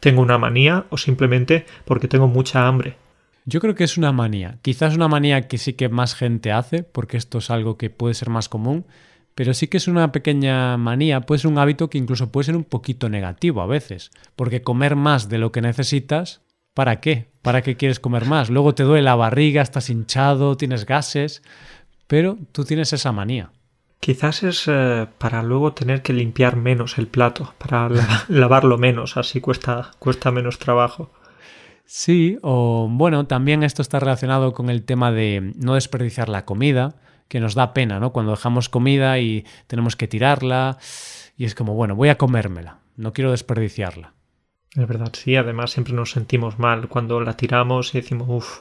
tengo 0.00 0.20
una 0.20 0.38
manía 0.38 0.86
o 0.90 0.96
simplemente 0.96 1.64
porque 1.84 2.08
tengo 2.08 2.26
mucha 2.26 2.66
hambre. 2.66 2.96
Yo 3.44 3.60
creo 3.60 3.74
que 3.74 3.84
es 3.84 3.96
una 3.96 4.12
manía. 4.12 4.58
Quizás 4.62 4.94
una 4.94 5.08
manía 5.08 5.48
que 5.48 5.58
sí 5.58 5.74
que 5.74 5.88
más 5.88 6.14
gente 6.14 6.52
hace, 6.52 6.82
porque 6.82 7.16
esto 7.16 7.38
es 7.38 7.50
algo 7.50 7.78
que 7.78 7.88
puede 7.88 8.14
ser 8.14 8.30
más 8.30 8.48
común, 8.48 8.84
pero 9.38 9.54
sí 9.54 9.68
que 9.68 9.76
es 9.76 9.86
una 9.86 10.10
pequeña 10.10 10.76
manía, 10.76 11.20
puede 11.20 11.38
ser 11.38 11.52
un 11.52 11.58
hábito 11.58 11.88
que 11.88 11.98
incluso 11.98 12.32
puede 12.32 12.46
ser 12.46 12.56
un 12.56 12.64
poquito 12.64 13.08
negativo 13.08 13.62
a 13.62 13.66
veces, 13.66 14.10
porque 14.34 14.62
comer 14.62 14.96
más 14.96 15.28
de 15.28 15.38
lo 15.38 15.52
que 15.52 15.60
necesitas, 15.60 16.42
¿para 16.78 17.00
qué? 17.00 17.26
¿Para 17.42 17.62
qué 17.62 17.76
quieres 17.76 17.98
comer 17.98 18.24
más? 18.24 18.50
Luego 18.50 18.72
te 18.72 18.84
duele 18.84 19.02
la 19.02 19.16
barriga, 19.16 19.62
estás 19.62 19.90
hinchado, 19.90 20.56
tienes 20.56 20.86
gases, 20.86 21.42
pero 22.06 22.38
tú 22.52 22.64
tienes 22.64 22.92
esa 22.92 23.10
manía. 23.10 23.50
Quizás 23.98 24.44
es 24.44 24.62
eh, 24.68 25.08
para 25.18 25.42
luego 25.42 25.72
tener 25.72 26.02
que 26.02 26.12
limpiar 26.12 26.54
menos 26.54 26.96
el 26.98 27.08
plato, 27.08 27.52
para 27.58 27.88
lavarlo 28.28 28.78
menos, 28.78 29.16
así 29.16 29.40
cuesta, 29.40 29.90
cuesta 29.98 30.30
menos 30.30 30.60
trabajo. 30.60 31.10
Sí, 31.84 32.38
o 32.42 32.86
bueno, 32.88 33.26
también 33.26 33.64
esto 33.64 33.82
está 33.82 33.98
relacionado 33.98 34.52
con 34.52 34.70
el 34.70 34.84
tema 34.84 35.10
de 35.10 35.52
no 35.56 35.74
desperdiciar 35.74 36.28
la 36.28 36.44
comida, 36.44 36.94
que 37.26 37.40
nos 37.40 37.56
da 37.56 37.74
pena, 37.74 37.98
¿no? 37.98 38.12
Cuando 38.12 38.30
dejamos 38.30 38.68
comida 38.68 39.18
y 39.18 39.44
tenemos 39.66 39.96
que 39.96 40.06
tirarla 40.06 40.78
y 41.36 41.44
es 41.44 41.56
como, 41.56 41.74
bueno, 41.74 41.96
voy 41.96 42.10
a 42.10 42.18
comérmela, 42.18 42.78
no 42.94 43.12
quiero 43.12 43.32
desperdiciarla. 43.32 44.14
Es 44.74 44.86
verdad, 44.86 45.10
sí, 45.12 45.36
además 45.36 45.70
siempre 45.70 45.94
nos 45.94 46.10
sentimos 46.10 46.58
mal 46.58 46.88
cuando 46.88 47.20
la 47.20 47.36
tiramos 47.36 47.94
y 47.94 48.00
decimos, 48.00 48.28
uff, 48.30 48.60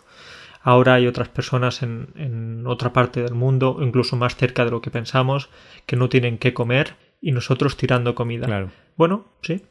ahora 0.61 0.95
hay 0.95 1.07
otras 1.07 1.29
personas 1.29 1.83
en, 1.83 2.09
en 2.15 2.65
otra 2.65 2.93
parte 2.93 3.21
del 3.21 3.33
mundo, 3.33 3.77
incluso 3.81 4.15
más 4.15 4.35
cerca 4.35 4.65
de 4.65 4.71
lo 4.71 4.81
que 4.81 4.91
pensamos, 4.91 5.49
que 5.85 5.95
no 5.95 6.09
tienen 6.09 6.37
qué 6.37 6.53
comer 6.53 6.95
y 7.21 7.31
nosotros 7.31 7.77
tirando 7.77 8.15
comida. 8.15 8.45
Claro. 8.45 8.71
Bueno, 8.95 9.25
sí. 9.41 9.63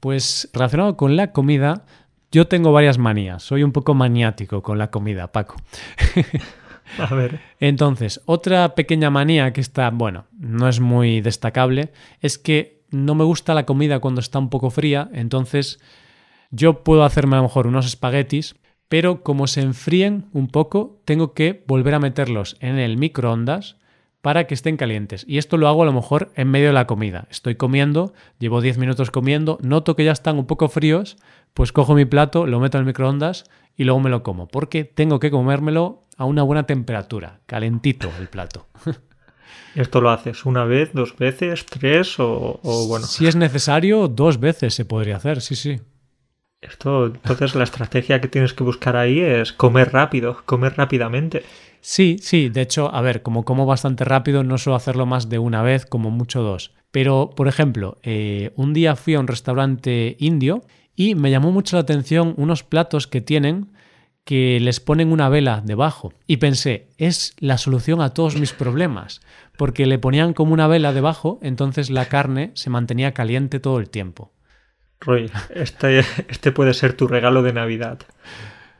Pues 0.00 0.48
relacionado 0.52 0.96
con 0.96 1.16
la 1.16 1.32
comida, 1.32 1.84
yo 2.32 2.46
tengo 2.46 2.72
varias 2.72 2.98
manías, 2.98 3.42
soy 3.42 3.62
un 3.62 3.72
poco 3.72 3.94
maniático 3.94 4.62
con 4.62 4.78
la 4.78 4.90
comida, 4.90 5.32
Paco. 5.32 5.56
A 6.98 7.14
ver. 7.14 7.40
Entonces, 7.60 8.20
otra 8.26 8.74
pequeña 8.74 9.10
manía 9.10 9.52
que 9.52 9.60
está, 9.60 9.90
bueno, 9.90 10.26
no 10.38 10.68
es 10.68 10.80
muy 10.80 11.20
destacable, 11.20 11.92
es 12.20 12.38
que 12.38 12.79
no 12.90 13.14
me 13.14 13.24
gusta 13.24 13.54
la 13.54 13.66
comida 13.66 14.00
cuando 14.00 14.20
está 14.20 14.38
un 14.38 14.50
poco 14.50 14.70
fría, 14.70 15.08
entonces 15.12 15.78
yo 16.50 16.82
puedo 16.82 17.04
hacerme 17.04 17.36
a 17.36 17.38
lo 17.38 17.44
mejor 17.44 17.66
unos 17.66 17.86
espaguetis, 17.86 18.56
pero 18.88 19.22
como 19.22 19.46
se 19.46 19.62
enfríen 19.62 20.26
un 20.32 20.48
poco, 20.48 21.00
tengo 21.04 21.32
que 21.32 21.62
volver 21.66 21.94
a 21.94 22.00
meterlos 22.00 22.56
en 22.60 22.78
el 22.78 22.96
microondas 22.96 23.76
para 24.20 24.46
que 24.46 24.54
estén 24.54 24.76
calientes. 24.76 25.24
Y 25.28 25.38
esto 25.38 25.56
lo 25.56 25.68
hago 25.68 25.82
a 25.82 25.86
lo 25.86 25.92
mejor 25.92 26.32
en 26.34 26.50
medio 26.50 26.66
de 26.68 26.72
la 26.72 26.86
comida. 26.86 27.26
Estoy 27.30 27.54
comiendo, 27.54 28.12
llevo 28.38 28.60
10 28.60 28.78
minutos 28.78 29.10
comiendo, 29.10 29.58
noto 29.62 29.96
que 29.96 30.04
ya 30.04 30.12
están 30.12 30.38
un 30.38 30.46
poco 30.46 30.68
fríos, 30.68 31.16
pues 31.54 31.72
cojo 31.72 31.94
mi 31.94 32.04
plato, 32.04 32.46
lo 32.46 32.60
meto 32.60 32.78
en 32.78 32.82
el 32.82 32.86
microondas 32.86 33.44
y 33.76 33.84
luego 33.84 34.00
me 34.00 34.10
lo 34.10 34.22
como, 34.22 34.48
porque 34.48 34.84
tengo 34.84 35.20
que 35.20 35.30
comérmelo 35.30 36.04
a 36.16 36.24
una 36.24 36.42
buena 36.42 36.64
temperatura, 36.64 37.40
calentito 37.46 38.10
el 38.18 38.28
plato. 38.28 38.66
¿Esto 39.74 40.00
lo 40.00 40.10
haces 40.10 40.44
una 40.46 40.64
vez, 40.64 40.90
dos 40.92 41.16
veces, 41.16 41.64
tres 41.66 42.18
o, 42.18 42.60
o, 42.62 42.86
bueno? 42.88 43.06
Si 43.06 43.26
es 43.26 43.36
necesario, 43.36 44.08
dos 44.08 44.40
veces 44.40 44.74
se 44.74 44.84
podría 44.84 45.16
hacer, 45.16 45.40
sí, 45.40 45.54
sí. 45.54 45.80
Esto, 46.60 47.06
entonces 47.06 47.54
la 47.54 47.64
estrategia 47.64 48.20
que 48.20 48.28
tienes 48.28 48.52
que 48.52 48.64
buscar 48.64 48.96
ahí 48.96 49.20
es 49.20 49.52
comer 49.52 49.92
rápido, 49.92 50.42
comer 50.44 50.74
rápidamente. 50.76 51.42
Sí, 51.80 52.18
sí, 52.20 52.50
de 52.50 52.60
hecho, 52.60 52.94
a 52.94 53.00
ver, 53.00 53.22
como 53.22 53.44
como 53.44 53.64
bastante 53.64 54.04
rápido, 54.04 54.44
no 54.44 54.58
suelo 54.58 54.76
hacerlo 54.76 55.06
más 55.06 55.30
de 55.30 55.38
una 55.38 55.62
vez, 55.62 55.86
como 55.86 56.10
mucho 56.10 56.42
dos. 56.42 56.72
Pero, 56.90 57.30
por 57.34 57.48
ejemplo, 57.48 57.98
eh, 58.02 58.52
un 58.56 58.74
día 58.74 58.96
fui 58.96 59.14
a 59.14 59.20
un 59.20 59.28
restaurante 59.28 60.16
indio 60.18 60.62
y 60.94 61.14
me 61.14 61.30
llamó 61.30 61.50
mucho 61.52 61.76
la 61.76 61.82
atención 61.82 62.34
unos 62.36 62.62
platos 62.62 63.06
que 63.06 63.22
tienen 63.22 63.70
que 64.24 64.58
les 64.60 64.80
ponen 64.80 65.12
una 65.12 65.28
vela 65.28 65.62
debajo. 65.64 66.12
Y 66.26 66.38
pensé, 66.38 66.88
es 66.98 67.34
la 67.38 67.58
solución 67.58 68.00
a 68.00 68.10
todos 68.10 68.36
mis 68.36 68.52
problemas, 68.52 69.20
porque 69.56 69.86
le 69.86 69.98
ponían 69.98 70.32
como 70.34 70.52
una 70.52 70.66
vela 70.66 70.92
debajo, 70.92 71.38
entonces 71.42 71.90
la 71.90 72.06
carne 72.06 72.52
se 72.54 72.70
mantenía 72.70 73.12
caliente 73.12 73.60
todo 73.60 73.78
el 73.78 73.90
tiempo. 73.90 74.32
Roy, 75.00 75.30
este, 75.54 76.00
este 76.28 76.52
puede 76.52 76.74
ser 76.74 76.92
tu 76.92 77.06
regalo 77.06 77.42
de 77.42 77.52
Navidad. 77.52 78.00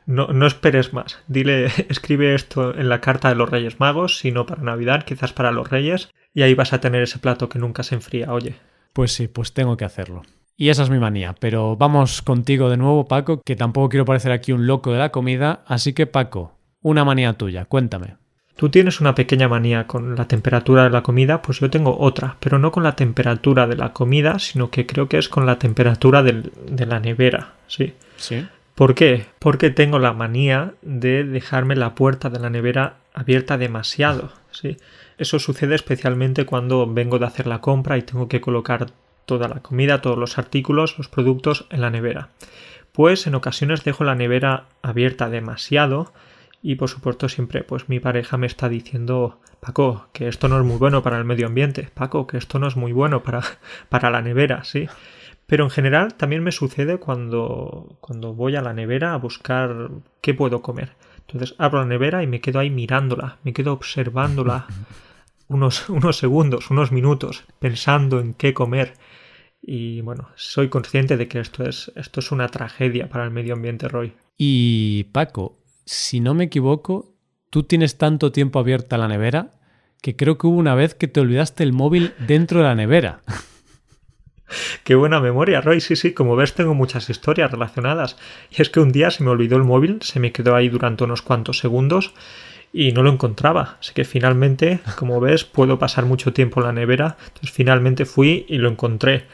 No, 0.06 0.28
no, 0.28 0.46
esperes 0.46 0.92
más. 0.92 1.18
Dile, 1.28 1.66
escribe 1.88 2.34
esto 2.34 2.76
en 2.76 2.88
la 2.88 3.00
carta 3.00 3.28
de 3.28 3.34
los 3.34 3.48
Reyes 3.48 3.80
Magos, 3.80 4.18
sino 4.18 4.46
para 4.46 4.62
Navidad, 4.62 5.04
quizás 5.04 5.32
para 5.32 5.52
los 5.52 5.70
Reyes, 5.70 6.10
y 6.34 6.42
ahí 6.42 6.54
vas 6.54 6.72
a 6.72 6.80
tener 6.80 7.02
ese 7.02 7.18
plato 7.18 7.48
que 7.48 7.58
nunca 7.58 7.82
se 7.82 7.94
enfría, 7.94 8.32
oye. 8.32 8.56
Pues 8.92 9.12
sí, 9.12 9.28
pues 9.28 9.52
tengo 9.52 9.76
que 9.76 9.84
hacerlo. 9.84 10.22
Y 10.60 10.68
esa 10.68 10.82
es 10.82 10.90
mi 10.90 10.98
manía. 10.98 11.34
Pero 11.40 11.74
vamos 11.74 12.20
contigo 12.20 12.68
de 12.68 12.76
nuevo, 12.76 13.08
Paco, 13.08 13.40
que 13.42 13.56
tampoco 13.56 13.88
quiero 13.88 14.04
parecer 14.04 14.30
aquí 14.30 14.52
un 14.52 14.66
loco 14.66 14.92
de 14.92 14.98
la 14.98 15.10
comida. 15.10 15.62
Así 15.64 15.94
que, 15.94 16.06
Paco, 16.06 16.52
una 16.82 17.02
manía 17.02 17.32
tuya, 17.32 17.64
cuéntame. 17.64 18.16
Tú 18.56 18.68
tienes 18.68 19.00
una 19.00 19.14
pequeña 19.14 19.48
manía 19.48 19.86
con 19.86 20.14
la 20.16 20.28
temperatura 20.28 20.84
de 20.84 20.90
la 20.90 21.02
comida, 21.02 21.40
pues 21.40 21.60
yo 21.60 21.70
tengo 21.70 21.98
otra, 21.98 22.36
pero 22.40 22.58
no 22.58 22.72
con 22.72 22.82
la 22.82 22.94
temperatura 22.94 23.66
de 23.66 23.76
la 23.76 23.94
comida, 23.94 24.38
sino 24.38 24.70
que 24.70 24.84
creo 24.84 25.08
que 25.08 25.16
es 25.16 25.30
con 25.30 25.46
la 25.46 25.58
temperatura 25.58 26.22
del, 26.22 26.52
de 26.70 26.84
la 26.84 27.00
nevera, 27.00 27.54
¿sí? 27.66 27.94
Sí. 28.16 28.46
¿Por 28.74 28.94
qué? 28.94 29.24
Porque 29.38 29.70
tengo 29.70 29.98
la 29.98 30.12
manía 30.12 30.74
de 30.82 31.24
dejarme 31.24 31.74
la 31.74 31.94
puerta 31.94 32.28
de 32.28 32.38
la 32.38 32.50
nevera 32.50 32.96
abierta 33.14 33.56
demasiado, 33.56 34.30
¿sí? 34.50 34.76
Eso 35.16 35.38
sucede 35.38 35.74
especialmente 35.74 36.44
cuando 36.44 36.86
vengo 36.86 37.18
de 37.18 37.24
hacer 37.24 37.46
la 37.46 37.62
compra 37.62 37.96
y 37.96 38.02
tengo 38.02 38.28
que 38.28 38.42
colocar 38.42 38.88
toda 39.30 39.46
la 39.46 39.60
comida, 39.60 40.02
todos 40.02 40.18
los 40.18 40.38
artículos, 40.38 40.98
los 40.98 41.06
productos 41.06 41.66
en 41.70 41.82
la 41.82 41.90
nevera. 41.90 42.30
Pues 42.90 43.28
en 43.28 43.36
ocasiones 43.36 43.84
dejo 43.84 44.02
la 44.02 44.16
nevera 44.16 44.64
abierta 44.82 45.30
demasiado 45.30 46.12
y 46.64 46.74
por 46.74 46.88
supuesto 46.88 47.28
siempre 47.28 47.62
pues 47.62 47.88
mi 47.88 48.00
pareja 48.00 48.36
me 48.38 48.48
está 48.48 48.68
diciendo 48.68 49.38
Paco, 49.60 50.08
que 50.12 50.26
esto 50.26 50.48
no 50.48 50.58
es 50.58 50.64
muy 50.64 50.78
bueno 50.78 51.04
para 51.04 51.16
el 51.16 51.24
medio 51.24 51.46
ambiente, 51.46 51.90
Paco, 51.94 52.26
que 52.26 52.38
esto 52.38 52.58
no 52.58 52.66
es 52.66 52.74
muy 52.74 52.90
bueno 52.90 53.22
para, 53.22 53.42
para 53.88 54.10
la 54.10 54.20
nevera, 54.20 54.64
sí. 54.64 54.88
Pero 55.46 55.62
en 55.62 55.70
general 55.70 56.14
también 56.14 56.42
me 56.42 56.50
sucede 56.50 56.98
cuando, 56.98 57.96
cuando 58.00 58.34
voy 58.34 58.56
a 58.56 58.62
la 58.62 58.72
nevera 58.72 59.14
a 59.14 59.18
buscar 59.18 59.90
qué 60.20 60.34
puedo 60.34 60.60
comer. 60.60 60.94
Entonces 61.20 61.54
abro 61.58 61.78
la 61.78 61.86
nevera 61.86 62.24
y 62.24 62.26
me 62.26 62.40
quedo 62.40 62.58
ahí 62.58 62.70
mirándola, 62.70 63.38
me 63.44 63.52
quedo 63.52 63.74
observándola 63.74 64.66
unos, 65.46 65.88
unos 65.88 66.18
segundos, 66.18 66.68
unos 66.68 66.90
minutos, 66.90 67.44
pensando 67.60 68.18
en 68.18 68.34
qué 68.34 68.52
comer. 68.54 68.94
Y 69.62 70.00
bueno, 70.00 70.28
soy 70.36 70.68
consciente 70.68 71.16
de 71.16 71.28
que 71.28 71.40
esto 71.40 71.64
es, 71.64 71.92
esto 71.94 72.20
es 72.20 72.32
una 72.32 72.48
tragedia 72.48 73.08
para 73.08 73.24
el 73.24 73.30
medio 73.30 73.54
ambiente, 73.54 73.88
Roy. 73.88 74.12
Y 74.36 75.04
Paco, 75.12 75.58
si 75.84 76.20
no 76.20 76.34
me 76.34 76.44
equivoco, 76.44 77.14
tú 77.50 77.64
tienes 77.64 77.98
tanto 77.98 78.32
tiempo 78.32 78.58
abierta 78.58 78.96
la 78.96 79.08
nevera 79.08 79.60
que 80.00 80.16
creo 80.16 80.38
que 80.38 80.46
hubo 80.46 80.56
una 80.56 80.74
vez 80.74 80.94
que 80.94 81.08
te 81.08 81.20
olvidaste 81.20 81.62
el 81.62 81.72
móvil 81.72 82.14
dentro 82.26 82.60
de 82.60 82.64
la 82.64 82.74
nevera. 82.74 83.20
Qué 84.84 84.94
buena 84.94 85.20
memoria, 85.20 85.60
Roy. 85.60 85.80
Sí, 85.80 85.94
sí, 85.94 86.12
como 86.12 86.36
ves 86.36 86.54
tengo 86.54 86.74
muchas 86.74 87.08
historias 87.10 87.50
relacionadas. 87.50 88.16
Y 88.50 88.62
es 88.62 88.70
que 88.70 88.80
un 88.80 88.92
día 88.92 89.10
se 89.10 89.22
me 89.22 89.30
olvidó 89.30 89.56
el 89.56 89.64
móvil, 89.64 89.98
se 90.02 90.20
me 90.20 90.32
quedó 90.32 90.56
ahí 90.56 90.68
durante 90.68 91.04
unos 91.04 91.22
cuantos 91.22 91.58
segundos 91.58 92.14
y 92.72 92.92
no 92.92 93.02
lo 93.02 93.12
encontraba. 93.12 93.76
Así 93.80 93.92
que 93.92 94.04
finalmente, 94.04 94.80
como 94.96 95.20
ves, 95.20 95.44
puedo 95.44 95.78
pasar 95.78 96.06
mucho 96.06 96.32
tiempo 96.32 96.60
en 96.60 96.66
la 96.66 96.72
nevera. 96.72 97.16
Entonces 97.26 97.50
finalmente 97.50 98.04
fui 98.04 98.46
y 98.48 98.58
lo 98.58 98.68
encontré. 98.68 99.24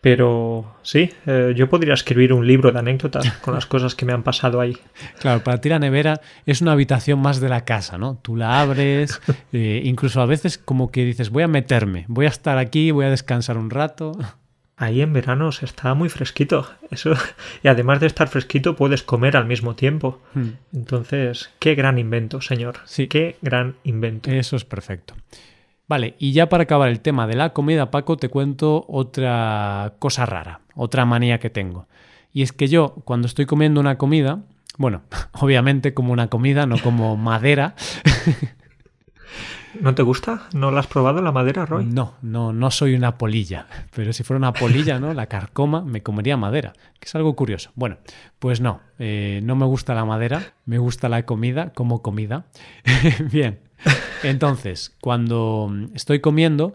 Pero 0.00 0.76
sí, 0.82 1.10
eh, 1.24 1.54
yo 1.56 1.70
podría 1.70 1.94
escribir 1.94 2.34
un 2.34 2.46
libro 2.46 2.70
de 2.70 2.78
anécdotas 2.78 3.26
con 3.40 3.54
las 3.54 3.64
cosas 3.64 3.94
que 3.94 4.04
me 4.04 4.12
han 4.12 4.22
pasado 4.22 4.60
ahí. 4.60 4.76
Claro, 5.18 5.42
para 5.42 5.62
ti 5.62 5.70
la 5.70 5.78
nevera 5.78 6.20
es 6.44 6.60
una 6.60 6.72
habitación 6.72 7.20
más 7.20 7.40
de 7.40 7.48
la 7.48 7.64
casa, 7.64 7.96
¿no? 7.96 8.18
Tú 8.20 8.36
la 8.36 8.60
abres, 8.60 9.22
eh, 9.54 9.80
incluso 9.82 10.20
a 10.20 10.26
veces 10.26 10.58
como 10.58 10.90
que 10.90 11.06
dices, 11.06 11.30
voy 11.30 11.44
a 11.44 11.48
meterme, 11.48 12.04
voy 12.08 12.26
a 12.26 12.28
estar 12.28 12.58
aquí, 12.58 12.90
voy 12.90 13.06
a 13.06 13.10
descansar 13.10 13.56
un 13.56 13.70
rato. 13.70 14.12
Ahí 14.76 15.02
en 15.02 15.12
verano 15.12 15.52
se 15.52 15.64
está 15.64 15.94
muy 15.94 16.08
fresquito. 16.08 16.68
Eso, 16.90 17.14
y 17.62 17.68
además 17.68 18.00
de 18.00 18.06
estar 18.06 18.28
fresquito, 18.28 18.76
puedes 18.76 19.02
comer 19.02 19.36
al 19.36 19.46
mismo 19.46 19.74
tiempo. 19.76 20.20
Hmm. 20.34 20.50
Entonces, 20.72 21.50
qué 21.58 21.74
gran 21.74 21.98
invento, 21.98 22.40
señor. 22.40 22.76
Sí. 22.84 23.06
Qué 23.06 23.36
gran 23.40 23.76
invento. 23.84 24.30
Eso 24.30 24.56
es 24.56 24.64
perfecto. 24.64 25.14
Vale, 25.86 26.14
y 26.18 26.32
ya 26.32 26.48
para 26.48 26.62
acabar 26.62 26.88
el 26.88 27.00
tema 27.00 27.26
de 27.26 27.36
la 27.36 27.52
comida, 27.52 27.90
Paco, 27.90 28.16
te 28.16 28.30
cuento 28.30 28.86
otra 28.88 29.94
cosa 29.98 30.24
rara, 30.24 30.60
otra 30.74 31.04
manía 31.04 31.38
que 31.38 31.50
tengo. 31.50 31.86
Y 32.32 32.42
es 32.42 32.52
que 32.52 32.68
yo, 32.68 32.94
cuando 33.04 33.26
estoy 33.26 33.44
comiendo 33.44 33.80
una 33.80 33.98
comida, 33.98 34.40
bueno, 34.78 35.02
obviamente 35.32 35.94
como 35.94 36.12
una 36.12 36.28
comida, 36.28 36.66
no 36.66 36.78
como 36.78 37.16
madera, 37.16 37.74
¿No 39.80 39.94
te 39.94 40.02
gusta? 40.02 40.48
¿No 40.54 40.70
la 40.70 40.80
has 40.80 40.86
probado 40.86 41.20
la 41.22 41.32
madera, 41.32 41.66
Roy? 41.66 41.84
No, 41.84 42.14
no, 42.22 42.52
no 42.52 42.70
soy 42.70 42.94
una 42.94 43.18
polilla. 43.18 43.66
Pero 43.94 44.12
si 44.12 44.22
fuera 44.22 44.38
una 44.38 44.52
polilla, 44.52 44.98
¿no? 44.98 45.12
La 45.14 45.26
carcoma 45.26 45.82
me 45.82 46.02
comería 46.02 46.36
madera, 46.36 46.72
que 47.00 47.06
es 47.06 47.14
algo 47.14 47.34
curioso. 47.36 47.70
Bueno, 47.74 47.98
pues 48.38 48.60
no, 48.60 48.80
eh, 48.98 49.40
no 49.42 49.56
me 49.56 49.66
gusta 49.66 49.94
la 49.94 50.04
madera, 50.04 50.54
me 50.66 50.78
gusta 50.78 51.08
la 51.08 51.24
comida 51.24 51.72
como 51.72 52.02
comida. 52.02 52.46
Bien, 53.32 53.60
entonces, 54.22 54.96
cuando 55.00 55.70
estoy 55.94 56.20
comiendo, 56.20 56.72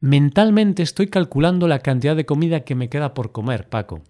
mentalmente 0.00 0.82
estoy 0.82 1.08
calculando 1.08 1.68
la 1.68 1.80
cantidad 1.80 2.16
de 2.16 2.26
comida 2.26 2.60
que 2.60 2.74
me 2.74 2.88
queda 2.88 3.14
por 3.14 3.32
comer, 3.32 3.68
Paco. 3.68 4.02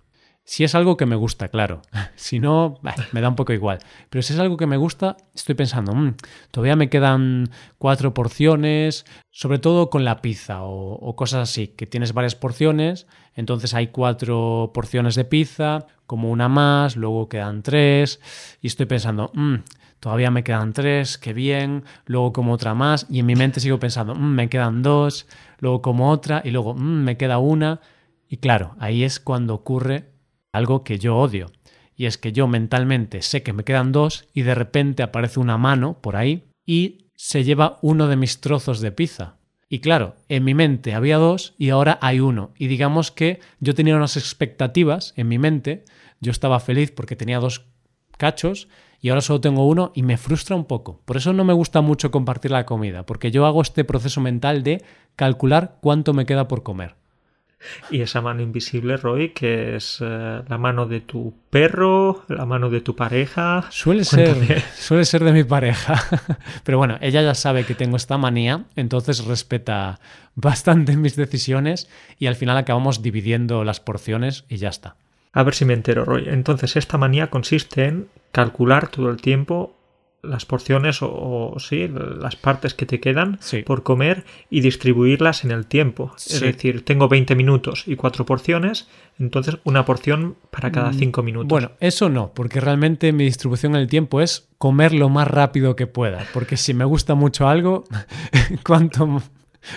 Si 0.51 0.65
es 0.65 0.75
algo 0.75 0.97
que 0.97 1.05
me 1.05 1.15
gusta, 1.15 1.49
claro. 1.49 1.83
Si 2.17 2.41
no, 2.41 2.81
me 3.13 3.21
da 3.21 3.29
un 3.29 3.37
poco 3.37 3.53
igual. 3.53 3.81
Pero 4.09 4.23
si 4.23 4.33
es 4.33 4.39
algo 4.39 4.57
que 4.57 4.67
me 4.67 4.79
gusta, 4.79 5.19
estoy 5.35 5.55
pensando, 5.55 5.95
mm, 5.95 6.15
todavía 6.51 6.75
me 6.75 6.89
quedan 6.89 7.51
cuatro 7.77 8.15
porciones, 8.15 9.05
sobre 9.31 9.59
todo 9.59 9.91
con 9.91 10.07
la 10.07 10.23
pizza 10.23 10.63
o, 10.63 11.15
cosas 11.17 11.51
así, 11.51 11.69
que 11.69 11.87
tienes 11.87 12.15
varias 12.15 12.35
porciones, 12.35 13.07
entonces 13.35 13.75
hay 13.75 13.89
cuatro 13.89 14.71
porciones 14.73 15.17
de 15.17 15.27
pizza, 15.27 15.87
como 16.07 16.31
una 16.31 16.49
más, 16.49 16.97
luego 16.97 17.29
quedan 17.29 17.63
tres, 17.63 18.19
y 18.63 18.69
estoy 18.69 18.87
pensando, 18.87 19.31
mm, 19.35 19.57
todavía 20.01 20.31
me 20.31 20.45
quedan 20.45 20.73
tres, 20.73 21.19
qué 21.19 21.35
bien, 21.35 21.85
luego 22.07 22.33
como 22.33 22.55
otra 22.55 22.73
más, 22.73 23.07
y 23.11 23.21
en 23.21 23.27
mi 23.27 23.37
mente 23.37 23.61
sigo 23.61 23.79
pensando, 23.79 24.15
mm, 24.15 24.35
me 24.35 24.49
quedan 24.49 24.83
dos, 24.83 25.27
luego 25.59 25.83
como 25.83 26.11
otra, 26.11 26.41
y 26.43 26.51
luego 26.53 26.75
me 26.75 27.19
queda 27.19 27.37
una, 27.37 27.81
y 28.29 28.39
claro, 28.39 28.77
ahí 28.79 29.05
es 29.05 29.21
cuando 29.21 29.55
ocurre 29.55 30.18
algo 30.53 30.85
que 30.85 30.99
yo 30.99 31.17
odio. 31.17 31.47
Y 31.97 32.07
es 32.07 32.19
que 32.19 32.33
yo 32.33 32.47
mentalmente 32.47 33.23
sé 33.23 33.43
que 33.43 33.53
me 33.53 33.65
quedan 33.65 33.93
dos 33.93 34.29
y 34.33 34.43
de 34.43 34.55
repente 34.55 35.03
aparece 35.03 35.41
una 35.41 35.59
mano 35.59 36.01
por 36.01 36.17
ahí 36.17 36.45
y 36.65 37.11
se 37.17 37.43
lleva 37.43 37.79
uno 37.83 38.07
de 38.07 38.17
mis 38.17 38.41
trozos 38.41 38.81
de 38.81 38.93
pizza. 38.93 39.39
Y 39.69 39.81
claro, 39.81 40.17
en 40.29 40.45
mi 40.45 40.55
mente 40.55 40.95
había 40.95 41.19
dos 41.19 41.55
y 41.59 41.71
ahora 41.71 41.99
hay 42.01 42.21
uno. 42.21 42.53
Y 42.57 42.69
digamos 42.69 43.11
que 43.11 43.41
yo 43.61 43.75
tenía 43.75 43.97
unas 43.97 44.17
expectativas 44.17 45.13
en 45.17 45.29
mi 45.29 45.39
mente, 45.39 45.85
yo 46.21 46.31
estaba 46.31 46.61
feliz 46.61 46.91
porque 46.91 47.17
tenía 47.17 47.41
dos 47.41 47.67
cachos 48.17 48.69
y 49.01 49.11
ahora 49.11 49.21
solo 49.21 49.41
tengo 49.41 49.67
uno 49.67 49.93
y 49.95 50.03
me 50.03 50.17
frustra 50.17 50.57
un 50.57 50.65
poco. 50.65 51.03
Por 51.05 51.17
eso 51.17 51.33
no 51.33 51.45
me 51.45 51.53
gusta 51.53 51.81
mucho 51.81 52.11
compartir 52.11 52.51
la 52.51 52.67
comida, 52.67 53.05
porque 53.05 53.31
yo 53.31 53.47
hago 53.47 53.63
este 53.63 53.85
proceso 53.85 54.21
mental 54.21 54.63
de 54.63 54.83
calcular 55.17 55.79
cuánto 55.81 56.15
me 56.15 56.27
queda 56.27 56.49
por 56.49 56.63
comer. 56.63 56.97
Y 57.91 58.03
esa 58.03 58.21
mano 58.21 58.43
invisible, 58.43 58.97
Roy, 58.97 59.31
que 59.31 59.77
es 59.77 59.99
eh, 60.01 60.43
la 60.47 60.59
mano 60.59 60.87
de 60.87 61.01
tu 61.01 61.35
perro, 61.51 62.25
la 62.29 62.47
mano 62.47 62.71
de 62.71 62.81
tu 62.81 62.95
pareja. 62.95 63.67
Suele 63.71 64.05
ser, 64.05 64.63
suele 64.77 65.05
ser 65.05 65.25
de 65.25 65.33
mi 65.33 65.45
pareja. 65.45 66.03
Pero 66.65 66.79
bueno, 66.79 66.99
ella 67.01 67.23
ya 67.23 67.35
sabe 67.35 67.65
que 67.65 67.75
tengo 67.75 67.97
esta 67.97 68.19
manía, 68.19 68.65
entonces 68.77 69.25
respeta 69.25 70.01
bastante 70.35 70.97
mis 70.97 71.17
decisiones 71.17 71.89
y 72.19 72.27
al 72.27 72.37
final 72.37 72.57
acabamos 72.57 73.03
dividiendo 73.03 73.65
las 73.65 73.81
porciones 73.81 74.45
y 74.49 74.59
ya 74.59 74.69
está. 74.69 74.97
A 75.33 75.43
ver 75.43 75.55
si 75.55 75.65
me 75.65 75.75
entero, 75.75 76.05
Roy. 76.05 76.25
Entonces, 76.29 76.77
esta 76.77 76.99
manía 76.99 77.29
consiste 77.29 77.85
en 77.85 78.09
calcular 78.33 78.89
todo 78.89 79.11
el 79.11 79.21
tiempo 79.21 79.78
las 80.23 80.45
porciones 80.45 80.99
o, 81.01 81.55
sí, 81.59 81.89
las 81.89 82.37
partes 82.37 82.75
que 82.75 82.87
te 82.87 83.01
quedan 83.01 83.39
por 83.65 83.83
comer 83.83 84.25
y 84.51 84.61
distribuirlas 84.61 85.45
en 85.45 85.53
el 85.53 85.67
tiempo. 85.67 86.13
Es 86.17 86.41
decir, 86.41 86.85
tengo 86.85 87.09
20 87.09 87.35
minutos 87.35 87.85
y 87.87 87.97
cuatro 87.97 88.27
porciones, 88.27 88.89
entonces 89.19 89.59
una 89.65 89.85
porción 89.85 90.37
para 90.51 90.73
cada 90.73 90.91
mm, 90.91 90.95
cinco 90.95 91.23
minutos. 91.23 91.49
Bueno, 91.49 91.71
eso 91.81 92.09
no, 92.09 92.33
porque 92.35 92.61
realmente 92.61 93.13
mi 93.13 93.25
distribución 93.25 93.75
en 93.77 93.83
el 93.83 93.89
tiempo 93.89 94.21
es 94.21 94.49
comer 94.59 94.93
lo 94.93 95.09
más 95.09 95.29
rápido 95.29 95.77
que 95.77 95.87
pueda, 95.87 96.27
porque 96.33 96.57
si 96.57 96.75
me 96.75 96.85
gusta 96.85 97.15
mucho 97.15 97.49
algo, 97.49 97.85
cuanto, 98.67 99.23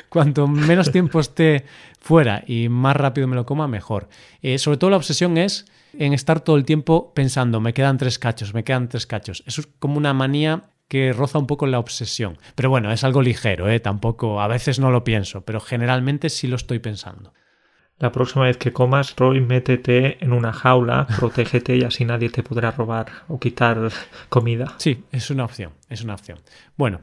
cuanto 0.09 0.47
menos 0.47 0.91
tiempo 0.91 1.19
esté 1.19 1.65
fuera 1.99 2.43
y 2.47 2.67
más 2.67 2.95
rápido 2.95 3.27
me 3.27 3.35
lo 3.35 3.45
coma, 3.45 3.67
mejor. 3.67 4.09
Eh, 4.41 4.57
sobre 4.57 4.77
todo 4.77 4.89
la 4.89 4.97
obsesión 4.97 5.37
es 5.37 5.65
en 5.97 6.13
estar 6.13 6.41
todo 6.41 6.55
el 6.55 6.65
tiempo 6.65 7.13
pensando, 7.13 7.59
me 7.59 7.73
quedan 7.73 7.97
tres 7.97 8.19
cachos, 8.19 8.53
me 8.53 8.63
quedan 8.63 8.89
tres 8.89 9.05
cachos. 9.05 9.43
Eso 9.45 9.61
es 9.61 9.67
como 9.79 9.97
una 9.97 10.13
manía 10.13 10.63
que 10.87 11.13
roza 11.13 11.39
un 11.39 11.47
poco 11.47 11.67
la 11.67 11.79
obsesión. 11.79 12.37
Pero 12.55 12.69
bueno, 12.69 12.91
es 12.91 13.03
algo 13.03 13.21
ligero, 13.21 13.69
¿eh? 13.69 13.79
tampoco, 13.79 14.41
a 14.41 14.47
veces 14.47 14.79
no 14.79 14.91
lo 14.91 15.03
pienso, 15.03 15.45
pero 15.45 15.61
generalmente 15.61 16.29
sí 16.29 16.47
lo 16.47 16.57
estoy 16.57 16.79
pensando. 16.79 17.33
La 18.01 18.11
próxima 18.11 18.45
vez 18.45 18.57
que 18.57 18.73
comas, 18.73 19.15
Roy, 19.15 19.41
métete 19.41 20.17
en 20.25 20.33
una 20.33 20.51
jaula, 20.51 21.05
protégete 21.19 21.77
y 21.77 21.83
así 21.83 22.03
nadie 22.03 22.29
te 22.29 22.41
podrá 22.41 22.71
robar 22.71 23.05
o 23.27 23.39
quitar 23.39 23.91
comida. 24.27 24.73
Sí, 24.77 25.05
es 25.11 25.29
una 25.29 25.45
opción, 25.45 25.73
es 25.87 26.03
una 26.03 26.15
opción. 26.15 26.39
Bueno, 26.75 27.01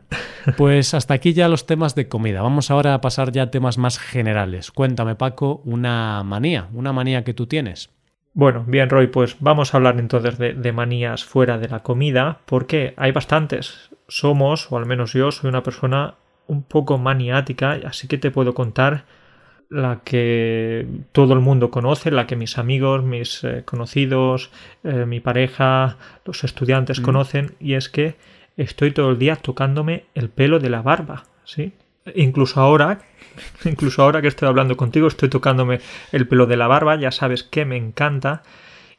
pues 0.57 0.95
hasta 0.95 1.15
aquí 1.15 1.35
ya 1.35 1.49
los 1.49 1.67
temas 1.67 1.95
de 1.95 2.09
comida. 2.09 2.43
Vamos 2.43 2.73
ahora 2.73 2.95
a 2.95 3.01
pasar 3.01 3.31
ya 3.31 3.45
a 3.45 3.51
temas 3.51 3.79
más 3.79 3.99
generales. 3.99 4.73
Cuéntame, 4.73 5.15
Paco, 5.15 5.63
una 5.65 6.25
manía, 6.25 6.69
una 6.73 6.93
manía 6.93 7.23
que 7.23 7.33
tú 7.33 7.47
tienes. 7.47 7.91
Bueno, 8.35 8.65
bien, 8.67 8.89
Roy, 8.89 9.09
pues 9.09 9.37
vamos 9.41 9.75
a 9.75 9.79
hablar 9.79 9.99
entonces 9.99 10.39
de, 10.39 10.73
manías 10.73 11.25
fuera 11.25 11.59
de 11.59 11.69
la 11.69 11.83
comida, 11.83 12.41
porque 12.47 12.95
hay 12.97 13.11
bastantes. 13.11 13.91
Somos, 14.07 14.71
o 14.71 14.79
al 14.79 14.87
menos 14.87 15.13
yo, 15.13 15.33
soy 15.33 15.49
una 15.49 15.63
persona 15.63 16.15
un 16.47 16.63
poco 16.63 16.99
maniática, 16.99 17.79
así 17.85 18.07
que 18.07 18.19
te 18.19 18.31
puedo 18.31 18.55
contar 18.55 19.05
la 19.71 20.01
que 20.05 20.87
todo 21.13 21.35
el 21.35 21.41
mundo 21.41 21.71
conoce, 21.71 22.11
la 22.11 22.27
que 22.27 22.37
mis 22.37 22.59
amigos, 22.59 23.03
mis 23.03 23.45
eh, 23.45 23.65
conocidos, 23.65 24.51
eh, 24.85 25.05
mi 25.05 25.21
pareja, 25.21 25.99
los 26.25 26.43
estudiantes 26.45 27.01
mm. 27.01 27.03
conocen, 27.03 27.55
y 27.61 27.75
es 27.75 27.89
que 27.89 28.17
estoy 28.57 28.93
todo 28.93 29.11
el 29.11 29.19
día 29.19 29.37
tocándome 29.37 30.05
el 30.15 30.31
pelo 30.31 30.59
de 30.59 30.71
la 30.71 30.81
barba, 30.81 31.25
¿sí? 31.45 31.73
Incluso 32.15 32.61
ahora, 32.61 33.01
incluso 33.65 34.03
ahora 34.03 34.21
que 34.23 34.29
estoy 34.29 34.49
hablando 34.49 34.77
contigo, 34.77 35.09
estoy 35.09 35.29
tocándome 35.29 35.81
el 36.13 36.27
pelo 36.29 36.47
de 36.47 36.57
la 36.57 36.67
barba, 36.67 36.97
ya 36.97 37.11
sabes 37.11 37.43
que 37.43 37.65
me 37.65 37.77
encanta. 37.77 38.43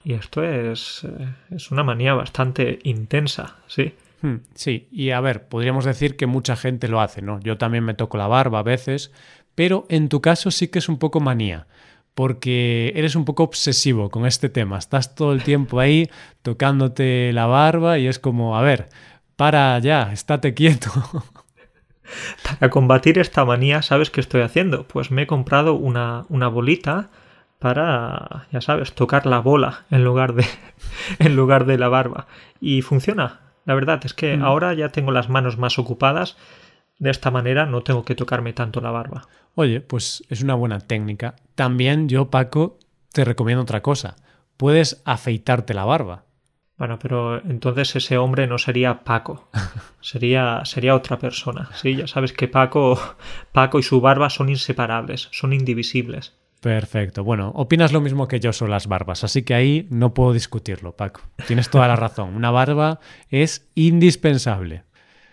Y 0.04 0.14
esto 0.14 0.44
es, 0.44 1.04
eh, 1.04 1.34
es 1.52 1.72
una 1.72 1.84
manía 1.84 2.14
bastante 2.14 2.80
intensa, 2.84 3.58
¿sí? 3.68 3.94
Hmm, 4.22 4.38
sí, 4.54 4.88
y 4.92 5.12
a 5.12 5.22
ver, 5.22 5.48
podríamos 5.48 5.86
decir 5.86 6.16
que 6.18 6.26
mucha 6.26 6.56
gente 6.56 6.88
lo 6.88 7.02
hace, 7.02 7.22
¿no? 7.22 7.40
Yo 7.42 7.58
también 7.58 7.84
me 7.84 7.94
toco 7.94 8.18
la 8.18 8.28
barba 8.28 8.60
a 8.60 8.64
veces, 8.64 9.12
pero 9.56 9.86
en 9.90 10.10
tu 10.10 10.22
caso 10.22 10.52
sí 10.52 10.68
que 10.68 10.80
es 10.80 10.90
un 10.90 11.00
poco 11.00 11.20
manía, 11.20 11.68
porque 12.16 12.92
eres 12.96 13.16
un 13.16 13.26
poco 13.26 13.44
obsesivo 13.44 14.10
con 14.10 14.26
este 14.26 14.50
tema. 14.50 14.78
Estás 14.78 15.16
todo 15.16 15.32
el 15.34 15.44
tiempo 15.44 15.80
ahí 15.80 16.10
tocándote 16.42 17.32
la 17.34 17.46
barba 17.46 17.98
y 17.98 18.08
es 18.08 18.20
como, 18.20 18.58
a 18.58 18.62
ver, 18.62 18.90
para 19.36 19.80
ya, 19.80 20.12
estate 20.12 20.54
quieto. 20.54 20.92
Para 22.44 22.70
combatir 22.70 23.20
esta 23.20 23.46
manía, 23.46 23.82
¿sabes 23.82 24.10
qué 24.10 24.22
estoy 24.22 24.42
haciendo? 24.42 24.88
Pues 24.88 25.12
me 25.12 25.24
he 25.24 25.28
comprado 25.28 25.74
una, 25.74 26.26
una 26.30 26.48
bolita 26.48 27.10
para, 27.60 28.48
ya 28.52 28.62
sabes, 28.62 28.94
tocar 28.94 29.26
la 29.26 29.40
bola 29.40 29.86
en 29.92 30.04
lugar 30.04 30.34
de, 30.34 30.46
en 31.20 31.36
lugar 31.36 31.66
de 31.66 31.78
la 31.78 31.90
barba. 31.90 32.28
Y 32.60 32.82
funciona. 32.82 33.42
La 33.66 33.76
verdad 33.76 34.02
es 34.04 34.14
que 34.14 34.38
mm. 34.38 34.44
ahora 34.44 34.74
ya 34.74 34.90
tengo 34.90 35.12
las 35.12 35.30
manos 35.30 35.58
más 35.58 35.78
ocupadas. 35.78 36.38
De 36.98 37.12
esta 37.12 37.32
manera 37.32 37.66
no 37.66 37.84
tengo 37.84 38.04
que 38.04 38.16
tocarme 38.16 38.54
tanto 38.54 38.82
la 38.82 38.92
barba. 38.92 39.28
Oye, 39.56 39.82
pues 39.82 40.24
es 40.30 40.42
una 40.42 40.56
buena 40.56 40.80
técnica. 40.80 41.36
También 41.56 42.10
yo, 42.10 42.30
Paco, 42.30 42.78
te 43.12 43.26
recomiendo 43.26 43.62
otra 43.62 43.82
cosa. 43.82 44.16
Puedes 44.58 45.02
afeitarte 45.06 45.74
la 45.74 45.86
barba. 45.86 46.24
Bueno, 46.80 46.98
pero 46.98 47.44
entonces 47.44 47.94
ese 47.98 48.18
hombre 48.18 48.48
no 48.48 48.58
sería 48.58 49.04
Paco, 49.04 49.50
sería, 50.00 50.62
sería 50.64 50.96
otra 50.96 51.20
persona. 51.20 51.70
Sí, 51.76 51.98
ya 51.98 52.08
sabes 52.08 52.32
que 52.32 52.48
Paco, 52.48 52.98
Paco 53.52 53.80
y 53.80 53.84
su 53.84 54.00
barba 54.00 54.30
son 54.30 54.48
inseparables, 54.48 55.28
son 55.32 55.52
indivisibles. 55.52 56.38
Perfecto. 56.62 57.26
Bueno, 57.26 57.52
opinas 57.56 57.92
lo 57.92 58.00
mismo 58.00 58.30
que 58.30 58.40
yo 58.40 58.54
sobre 58.54 58.72
las 58.72 58.88
barbas, 58.88 59.26
así 59.26 59.44
que 59.44 59.54
ahí 59.54 59.88
no 59.90 60.14
puedo 60.14 60.32
discutirlo, 60.32 60.96
Paco. 60.96 61.22
Tienes 61.48 61.70
toda 61.70 61.88
la 61.88 61.98
razón. 61.98 62.34
Una 62.34 62.50
barba 62.50 63.02
es 63.30 63.70
indispensable. 63.76 64.84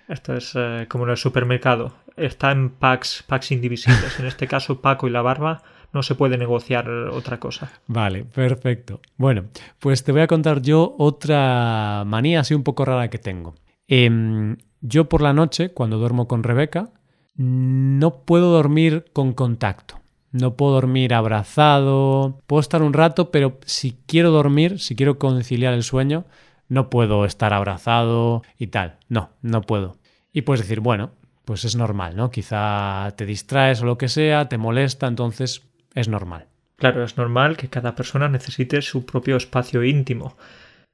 Esto 0.08 0.34
es 0.34 0.52
eh, 0.56 0.86
como 0.88 1.04
en 1.04 1.10
el 1.10 1.16
supermercado. 1.16 1.94
Está 2.16 2.50
en 2.50 2.70
packs, 2.70 3.24
packs 3.24 3.52
indivisibles. 3.52 4.18
En 4.18 4.26
este 4.26 4.48
caso, 4.48 4.80
Paco 4.80 5.06
y 5.06 5.10
la 5.10 5.22
barba 5.22 5.62
no 5.96 6.02
se 6.02 6.14
puede 6.14 6.36
negociar 6.36 6.90
otra 6.90 7.40
cosa. 7.40 7.72
Vale, 7.86 8.24
perfecto. 8.24 9.00
Bueno, 9.16 9.46
pues 9.78 10.04
te 10.04 10.12
voy 10.12 10.20
a 10.20 10.26
contar 10.26 10.60
yo 10.60 10.94
otra 10.98 12.04
manía 12.06 12.40
así 12.40 12.52
un 12.52 12.62
poco 12.62 12.84
rara 12.84 13.08
que 13.08 13.18
tengo. 13.18 13.54
Em, 13.88 14.58
yo 14.82 15.08
por 15.08 15.22
la 15.22 15.32
noche, 15.32 15.70
cuando 15.70 15.96
duermo 15.96 16.28
con 16.28 16.42
Rebeca, 16.42 16.90
no 17.34 18.24
puedo 18.26 18.52
dormir 18.52 19.06
con 19.14 19.32
contacto. 19.32 19.98
No 20.32 20.54
puedo 20.54 20.74
dormir 20.74 21.14
abrazado. 21.14 22.42
Puedo 22.46 22.60
estar 22.60 22.82
un 22.82 22.92
rato, 22.92 23.30
pero 23.30 23.58
si 23.64 23.96
quiero 24.04 24.30
dormir, 24.30 24.78
si 24.78 24.96
quiero 24.96 25.18
conciliar 25.18 25.72
el 25.72 25.82
sueño, 25.82 26.26
no 26.68 26.90
puedo 26.90 27.24
estar 27.24 27.54
abrazado 27.54 28.42
y 28.58 28.66
tal. 28.66 28.98
No, 29.08 29.30
no 29.40 29.62
puedo. 29.62 29.96
Y 30.30 30.42
puedes 30.42 30.60
decir, 30.60 30.80
bueno, 30.80 31.12
pues 31.46 31.64
es 31.64 31.74
normal, 31.74 32.16
¿no? 32.16 32.30
Quizá 32.30 33.14
te 33.16 33.24
distraes 33.24 33.80
o 33.80 33.86
lo 33.86 33.96
que 33.96 34.08
sea, 34.08 34.50
te 34.50 34.58
molesta, 34.58 35.06
entonces 35.06 35.62
es 35.96 36.06
normal. 36.06 36.46
Claro, 36.76 37.02
es 37.02 37.16
normal 37.16 37.56
que 37.56 37.68
cada 37.68 37.96
persona 37.96 38.28
necesite 38.28 38.82
su 38.82 39.04
propio 39.04 39.36
espacio 39.36 39.82
íntimo. 39.82 40.36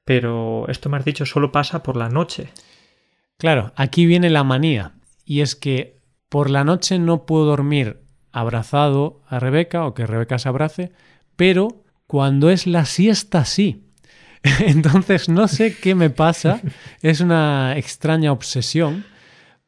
Pero 0.05 0.65
esto 0.69 0.89
me 0.89 0.97
has 0.97 1.05
dicho 1.05 1.25
solo 1.25 1.51
pasa 1.51 1.83
por 1.83 1.97
la 1.97 2.09
noche. 2.09 2.49
Claro, 3.37 3.73
aquí 3.75 4.05
viene 4.05 4.29
la 4.29 4.43
manía. 4.43 4.93
Y 5.25 5.41
es 5.41 5.55
que 5.55 5.99
por 6.29 6.49
la 6.49 6.63
noche 6.63 6.99
no 6.99 7.25
puedo 7.25 7.45
dormir 7.45 8.01
abrazado 8.31 9.21
a 9.27 9.39
Rebeca 9.39 9.85
o 9.85 9.93
que 9.93 10.07
Rebeca 10.07 10.39
se 10.39 10.49
abrace, 10.49 10.91
pero 11.35 11.83
cuando 12.07 12.49
es 12.49 12.65
la 12.65 12.85
siesta 12.85 13.45
sí. 13.45 13.89
Entonces 14.59 15.29
no 15.29 15.47
sé 15.47 15.77
qué 15.77 15.95
me 15.95 16.09
pasa, 16.09 16.61
es 17.01 17.21
una 17.21 17.77
extraña 17.77 18.31
obsesión, 18.31 19.05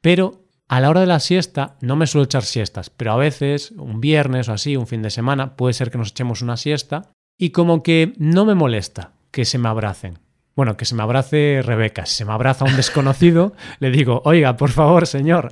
pero 0.01 0.44
a 0.67 0.79
la 0.79 0.89
hora 0.89 1.01
de 1.01 1.07
la 1.07 1.19
siesta 1.19 1.75
no 1.81 1.95
me 1.95 2.07
suelo 2.07 2.25
echar 2.25 2.43
siestas, 2.43 2.89
pero 2.89 3.11
a 3.11 3.17
veces, 3.17 3.71
un 3.71 4.01
viernes 4.01 4.49
o 4.49 4.53
así, 4.53 4.75
un 4.75 4.87
fin 4.87 5.01
de 5.01 5.11
semana, 5.11 5.55
puede 5.55 5.73
ser 5.73 5.91
que 5.91 5.97
nos 5.97 6.09
echemos 6.09 6.41
una 6.41 6.57
siesta 6.57 7.11
y 7.37 7.51
como 7.51 7.83
que 7.83 8.13
no 8.17 8.45
me 8.45 8.55
molesta 8.55 9.11
que 9.31 9.45
se 9.45 9.57
me 9.57 9.69
abracen. 9.69 10.19
Bueno, 10.55 10.77
que 10.77 10.85
se 10.85 10.95
me 10.95 11.03
abrace 11.03 11.61
Rebeca. 11.61 12.05
Si 12.05 12.15
se 12.15 12.25
me 12.25 12.31
abraza 12.31 12.65
un 12.65 12.77
desconocido, 12.77 13.53
le 13.79 13.91
digo, 13.91 14.21
oiga, 14.25 14.55
por 14.57 14.71
favor, 14.71 15.05
señor. 15.05 15.51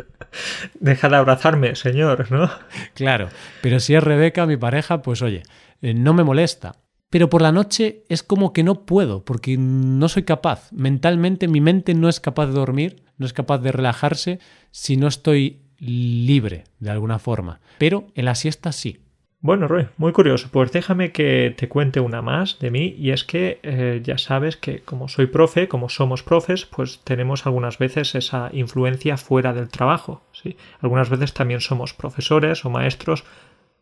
Deja 0.80 1.08
de 1.08 1.16
abrazarme, 1.16 1.74
señor, 1.74 2.30
¿no? 2.30 2.50
Claro, 2.94 3.30
pero 3.62 3.80
si 3.80 3.94
es 3.94 4.04
Rebeca, 4.04 4.44
mi 4.44 4.58
pareja, 4.58 5.00
pues 5.00 5.22
oye, 5.22 5.42
eh, 5.80 5.94
no 5.94 6.12
me 6.12 6.24
molesta. 6.24 6.76
Pero 7.10 7.30
por 7.30 7.40
la 7.40 7.52
noche 7.52 8.04
es 8.10 8.22
como 8.22 8.52
que 8.52 8.62
no 8.62 8.84
puedo, 8.84 9.24
porque 9.24 9.56
no 9.56 10.08
soy 10.10 10.24
capaz. 10.24 10.70
Mentalmente 10.72 11.48
mi 11.48 11.62
mente 11.62 11.94
no 11.94 12.10
es 12.10 12.20
capaz 12.20 12.46
de 12.46 12.52
dormir, 12.52 13.02
no 13.18 13.26
es 13.26 13.32
capaz 13.32 13.58
de 13.58 13.72
relajarse 13.72 14.38
si 14.70 14.96
no 14.96 15.08
estoy 15.08 15.60
libre 15.78 16.64
de 16.78 16.90
alguna 16.90 17.18
forma. 17.18 17.60
Pero 17.78 18.06
en 18.14 18.24
la 18.24 18.34
siesta 18.34 18.72
sí. 18.72 19.00
Bueno, 19.40 19.68
Roy, 19.68 19.86
muy 19.98 20.12
curioso. 20.12 20.48
Pues 20.50 20.72
déjame 20.72 21.12
que 21.12 21.54
te 21.56 21.68
cuente 21.68 22.00
una 22.00 22.22
más 22.22 22.58
de 22.58 22.72
mí 22.72 22.96
y 22.98 23.12
es 23.12 23.22
que 23.22 23.60
eh, 23.62 24.00
ya 24.02 24.18
sabes 24.18 24.56
que 24.56 24.80
como 24.80 25.06
soy 25.06 25.26
profe, 25.26 25.68
como 25.68 25.88
somos 25.88 26.24
profes, 26.24 26.66
pues 26.66 27.00
tenemos 27.04 27.46
algunas 27.46 27.78
veces 27.78 28.16
esa 28.16 28.50
influencia 28.52 29.16
fuera 29.16 29.52
del 29.52 29.68
trabajo. 29.68 30.22
¿sí? 30.32 30.56
Algunas 30.80 31.08
veces 31.08 31.34
también 31.34 31.60
somos 31.60 31.94
profesores 31.94 32.64
o 32.64 32.70
maestros 32.70 33.24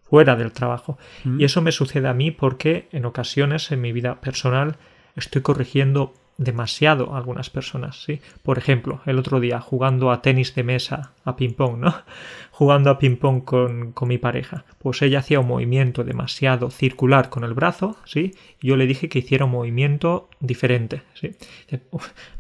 fuera 0.03 0.37
del 0.37 0.53
trabajo. 0.53 0.99
Mm. 1.25 1.41
Y 1.41 1.45
eso 1.45 1.63
me 1.63 1.73
sucede 1.73 2.09
a 2.09 2.15
mí 2.15 2.31
porque 2.31 2.89
en 2.93 3.07
ocasiones 3.07 3.73
en 3.73 3.81
mi 3.81 3.93
vida 3.93 4.21
personal 4.21 4.77
estoy 5.17 5.41
corrigiendo 5.41 6.13
demasiado 6.39 7.15
a 7.15 7.17
algunas 7.17 7.49
personas, 7.49 8.03
¿sí? 8.03 8.21
Por 8.43 8.59
ejemplo, 8.59 9.01
el 9.07 9.19
otro 9.19 9.41
día 9.41 9.61
jugando 9.61 10.11
a 10.11 10.21
tenis 10.21 10.55
de 10.55 10.65
mesa, 10.65 11.13
a 11.25 11.37
ping-pong, 11.37 11.79
¿no? 11.79 11.95
Jugando 12.51 12.89
a 12.89 12.99
ping-pong 12.99 13.45
con, 13.45 13.93
con, 13.93 14.09
mi 14.09 14.17
pareja. 14.17 14.65
Pues 14.79 15.03
ella 15.03 15.19
hacía 15.19 15.41
un 15.41 15.49
movimiento 15.49 16.05
demasiado 16.05 16.71
circular 16.71 17.29
con 17.29 17.45
el 17.45 17.53
brazo, 17.53 17.99
¿sí? 18.07 18.35
Y 18.63 18.69
yo 18.69 18.77
le 18.77 18.87
dije 18.87 19.11
que 19.11 19.19
hiciera 19.19 19.45
un 19.45 19.51
movimiento 19.51 20.31
diferente, 20.41 21.03
¿sí? 21.15 21.33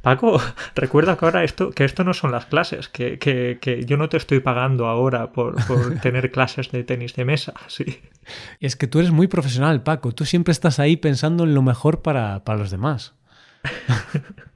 Paco, 0.00 0.40
recuerda 0.74 1.16
que 1.18 1.24
ahora 1.26 1.44
esto, 1.44 1.70
que 1.70 1.84
esto 1.84 2.02
no 2.02 2.14
son 2.14 2.32
las 2.32 2.46
clases, 2.46 2.88
que, 2.88 3.18
que, 3.18 3.58
que 3.60 3.84
yo 3.84 3.98
no 3.98 4.08
te 4.08 4.16
estoy 4.16 4.40
pagando 4.40 4.86
ahora 4.86 5.32
por, 5.32 5.56
por 5.66 5.98
tener 6.00 6.30
clases 6.30 6.70
de 6.70 6.84
tenis 6.84 7.14
de 7.14 7.24
mesa, 7.24 7.54
¿sí? 7.66 8.00
Es 8.60 8.76
que 8.76 8.86
tú 8.86 9.00
eres 9.00 9.10
muy 9.10 9.26
profesional, 9.28 9.82
Paco. 9.82 10.12
Tú 10.12 10.24
siempre 10.24 10.52
estás 10.52 10.78
ahí 10.78 10.96
pensando 10.96 11.44
en 11.44 11.54
lo 11.54 11.62
mejor 11.62 12.02
para, 12.02 12.42
para 12.44 12.58
los 12.58 12.70
demás. 12.70 13.15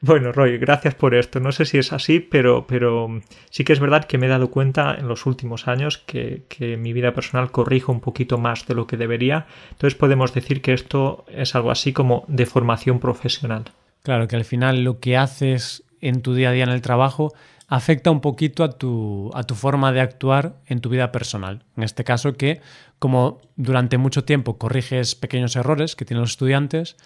Bueno, 0.00 0.32
Roy, 0.32 0.58
gracias 0.58 0.94
por 0.94 1.14
esto. 1.14 1.40
No 1.40 1.52
sé 1.52 1.64
si 1.64 1.78
es 1.78 1.92
así, 1.92 2.20
pero, 2.20 2.66
pero 2.66 3.20
sí 3.50 3.64
que 3.64 3.72
es 3.72 3.80
verdad 3.80 4.04
que 4.04 4.18
me 4.18 4.26
he 4.26 4.28
dado 4.28 4.50
cuenta 4.50 4.94
en 4.98 5.08
los 5.08 5.26
últimos 5.26 5.68
años 5.68 5.98
que, 5.98 6.44
mi 6.78 6.92
vida 6.92 7.12
personal 7.14 7.50
corrijo 7.50 7.92
un 7.92 8.00
poquito 8.00 8.38
más 8.38 8.66
de 8.66 8.74
lo 8.74 8.86
que 8.86 8.96
debería. 8.96 9.46
Entonces 9.70 9.98
podemos 9.98 10.34
decir 10.34 10.62
que 10.62 10.72
esto 10.72 11.24
es 11.28 11.54
algo 11.54 11.70
así 11.70 11.92
como 11.92 12.24
de 12.28 12.46
formación 12.46 12.98
profesional. 12.98 13.64
Claro, 14.02 14.28
que 14.28 14.36
al 14.36 14.44
final 14.44 14.84
lo 14.84 14.98
que 15.00 15.16
haces 15.16 15.84
en 16.00 16.22
tu 16.22 16.34
día 16.34 16.50
a 16.50 16.52
día 16.52 16.64
en 16.64 16.70
el 16.70 16.82
trabajo 16.82 17.32
afecta 17.68 18.10
un 18.10 18.20
poquito 18.20 18.64
a 18.64 18.72
tu, 18.72 19.30
a 19.34 19.44
tu 19.44 19.54
forma 19.54 19.92
de 19.92 20.00
actuar 20.00 20.56
en 20.66 20.80
tu 20.80 20.88
vida 20.88 21.12
personal. 21.12 21.64
En 21.76 21.84
este 21.84 22.02
caso 22.02 22.34
que, 22.34 22.60
como 22.98 23.40
durante 23.56 23.98
mucho 23.98 24.24
tiempo 24.24 24.58
corriges 24.58 25.14
pequeños 25.14 25.54
errores 25.54 25.94
que 25.94 26.04
tienen 26.04 26.22
los 26.22 26.32
estudiantes, 26.32 26.96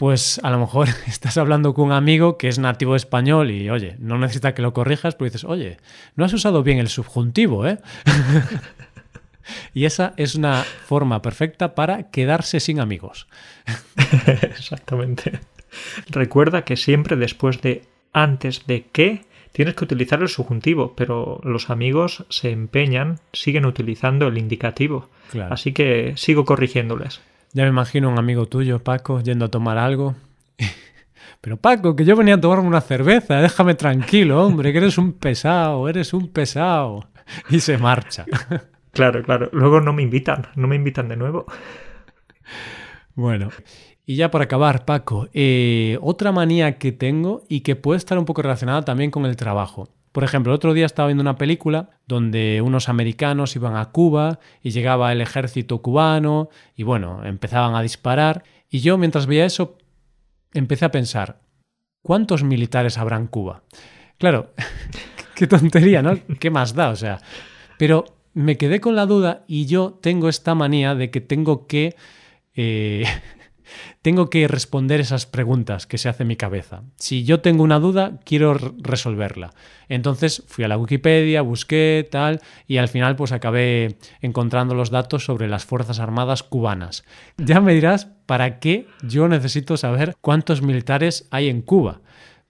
pues 0.00 0.40
a 0.42 0.50
lo 0.50 0.58
mejor 0.58 0.88
estás 1.08 1.36
hablando 1.36 1.74
con 1.74 1.84
un 1.88 1.92
amigo 1.92 2.38
que 2.38 2.48
es 2.48 2.58
nativo 2.58 2.96
español 2.96 3.50
y, 3.50 3.68
oye, 3.68 3.96
no 3.98 4.16
necesita 4.16 4.54
que 4.54 4.62
lo 4.62 4.72
corrijas, 4.72 5.14
pero 5.14 5.26
dices, 5.26 5.44
oye, 5.44 5.76
no 6.16 6.24
has 6.24 6.32
usado 6.32 6.62
bien 6.62 6.78
el 6.78 6.88
subjuntivo, 6.88 7.66
¿eh? 7.66 7.76
y 9.74 9.84
esa 9.84 10.14
es 10.16 10.36
una 10.36 10.64
forma 10.86 11.20
perfecta 11.20 11.74
para 11.74 12.10
quedarse 12.10 12.60
sin 12.60 12.80
amigos. 12.80 13.26
Exactamente. 14.26 15.40
Recuerda 16.08 16.64
que 16.64 16.78
siempre 16.78 17.16
después 17.16 17.60
de 17.60 17.82
antes 18.14 18.66
de 18.66 18.86
que 18.90 19.26
tienes 19.52 19.74
que 19.74 19.84
utilizar 19.84 20.22
el 20.22 20.30
subjuntivo, 20.30 20.94
pero 20.96 21.42
los 21.44 21.68
amigos 21.68 22.24
se 22.30 22.52
empeñan, 22.52 23.20
siguen 23.34 23.66
utilizando 23.66 24.28
el 24.28 24.38
indicativo. 24.38 25.10
Así 25.50 25.74
que 25.74 26.14
sigo 26.16 26.46
corrigiéndoles. 26.46 27.20
Ya 27.52 27.64
me 27.64 27.70
imagino 27.70 28.08
un 28.08 28.18
amigo 28.18 28.46
tuyo, 28.46 28.82
Paco, 28.82 29.20
yendo 29.20 29.46
a 29.46 29.48
tomar 29.48 29.76
algo. 29.76 30.14
Pero 31.40 31.56
Paco, 31.56 31.96
que 31.96 32.04
yo 32.04 32.16
venía 32.16 32.34
a 32.34 32.40
tomarme 32.40 32.68
una 32.68 32.80
cerveza, 32.80 33.40
déjame 33.40 33.74
tranquilo, 33.74 34.44
hombre, 34.44 34.72
que 34.72 34.78
eres 34.78 34.98
un 34.98 35.14
pesado, 35.14 35.88
eres 35.88 36.12
un 36.12 36.28
pesado. 36.28 37.08
Y 37.48 37.60
se 37.60 37.78
marcha. 37.78 38.24
Claro, 38.92 39.22
claro. 39.22 39.48
Luego 39.52 39.80
no 39.80 39.92
me 39.92 40.02
invitan, 40.02 40.48
no 40.56 40.66
me 40.66 40.74
invitan 40.74 41.08
de 41.08 41.16
nuevo. 41.16 41.46
Bueno, 43.14 43.50
y 44.04 44.16
ya 44.16 44.32
por 44.32 44.42
acabar, 44.42 44.84
Paco, 44.84 45.28
eh, 45.32 45.96
otra 46.02 46.32
manía 46.32 46.78
que 46.78 46.90
tengo 46.90 47.44
y 47.48 47.60
que 47.60 47.76
puede 47.76 47.98
estar 47.98 48.18
un 48.18 48.24
poco 48.24 48.42
relacionada 48.42 48.82
también 48.82 49.12
con 49.12 49.26
el 49.26 49.36
trabajo. 49.36 49.88
Por 50.12 50.24
ejemplo, 50.24 50.52
el 50.52 50.56
otro 50.56 50.74
día 50.74 50.86
estaba 50.86 51.08
viendo 51.08 51.22
una 51.22 51.36
película 51.36 51.90
donde 52.06 52.62
unos 52.62 52.88
americanos 52.88 53.54
iban 53.54 53.76
a 53.76 53.86
Cuba 53.86 54.40
y 54.62 54.70
llegaba 54.70 55.12
el 55.12 55.20
ejército 55.20 55.82
cubano 55.82 56.48
y 56.74 56.82
bueno, 56.82 57.24
empezaban 57.24 57.74
a 57.76 57.82
disparar. 57.82 58.42
Y 58.68 58.80
yo 58.80 58.98
mientras 58.98 59.26
veía 59.26 59.44
eso 59.44 59.78
empecé 60.52 60.84
a 60.84 60.90
pensar, 60.90 61.40
¿cuántos 62.02 62.42
militares 62.42 62.98
habrá 62.98 63.16
en 63.16 63.28
Cuba? 63.28 63.62
Claro, 64.18 64.52
qué 65.36 65.46
tontería, 65.46 66.02
¿no? 66.02 66.18
¿Qué 66.40 66.50
más 66.50 66.74
da? 66.74 66.90
O 66.90 66.96
sea, 66.96 67.20
pero 67.78 68.04
me 68.34 68.56
quedé 68.56 68.80
con 68.80 68.96
la 68.96 69.06
duda 69.06 69.44
y 69.46 69.66
yo 69.66 69.98
tengo 70.02 70.28
esta 70.28 70.54
manía 70.54 70.94
de 70.94 71.10
que 71.10 71.20
tengo 71.20 71.66
que... 71.66 71.94
Eh, 72.54 73.04
tengo 74.02 74.30
que 74.30 74.48
responder 74.48 75.00
esas 75.00 75.26
preguntas 75.26 75.86
que 75.86 75.98
se 75.98 76.08
hace 76.08 76.22
en 76.22 76.28
mi 76.28 76.36
cabeza. 76.36 76.82
Si 76.96 77.24
yo 77.24 77.40
tengo 77.40 77.62
una 77.62 77.78
duda, 77.78 78.18
quiero 78.24 78.54
resolverla. 78.54 79.52
Entonces 79.88 80.42
fui 80.46 80.64
a 80.64 80.68
la 80.68 80.78
Wikipedia, 80.78 81.42
busqué 81.42 82.08
tal 82.10 82.40
y 82.66 82.78
al 82.78 82.88
final 82.88 83.16
pues 83.16 83.32
acabé 83.32 83.98
encontrando 84.22 84.74
los 84.74 84.90
datos 84.90 85.24
sobre 85.24 85.48
las 85.48 85.66
Fuerzas 85.66 86.00
Armadas 86.00 86.42
cubanas. 86.42 87.04
Ya 87.36 87.60
me 87.60 87.74
dirás 87.74 88.06
para 88.24 88.58
qué 88.58 88.86
yo 89.02 89.28
necesito 89.28 89.76
saber 89.76 90.16
cuántos 90.20 90.62
militares 90.62 91.28
hay 91.30 91.48
en 91.48 91.60
Cuba. 91.60 92.00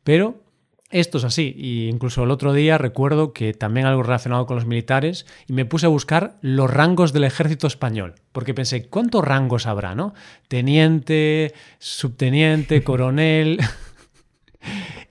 Pero 0.05 0.43
esto 0.91 1.19
es 1.19 1.25
así, 1.25 1.55
y 1.57 1.89
incluso 1.89 2.25
el 2.25 2.31
otro 2.31 2.53
día 2.53 2.77
recuerdo 2.77 3.33
que 3.33 3.55
también 3.55 3.87
algo 3.87 4.03
relacionado 4.03 4.47
con 4.47 4.57
los 4.57 4.67
militares, 4.67 5.27
y 5.47 5.53
me 5.53 5.65
puse 5.65 5.87
a 5.87 5.91
buscar 5.91 6.37
los 6.41 6.71
rangos 6.71 7.13
del 7.13 7.25
ejército 7.25 7.67
español, 7.67 8.17
porque 8.33 8.55
pensé, 8.55 8.89
¿cuántos 8.89 9.25
rangos 9.25 9.67
habrá, 9.67 9.95
no? 9.95 10.15
Teniente, 10.49 11.55
subteniente, 11.79 12.83
coronel. 12.85 13.61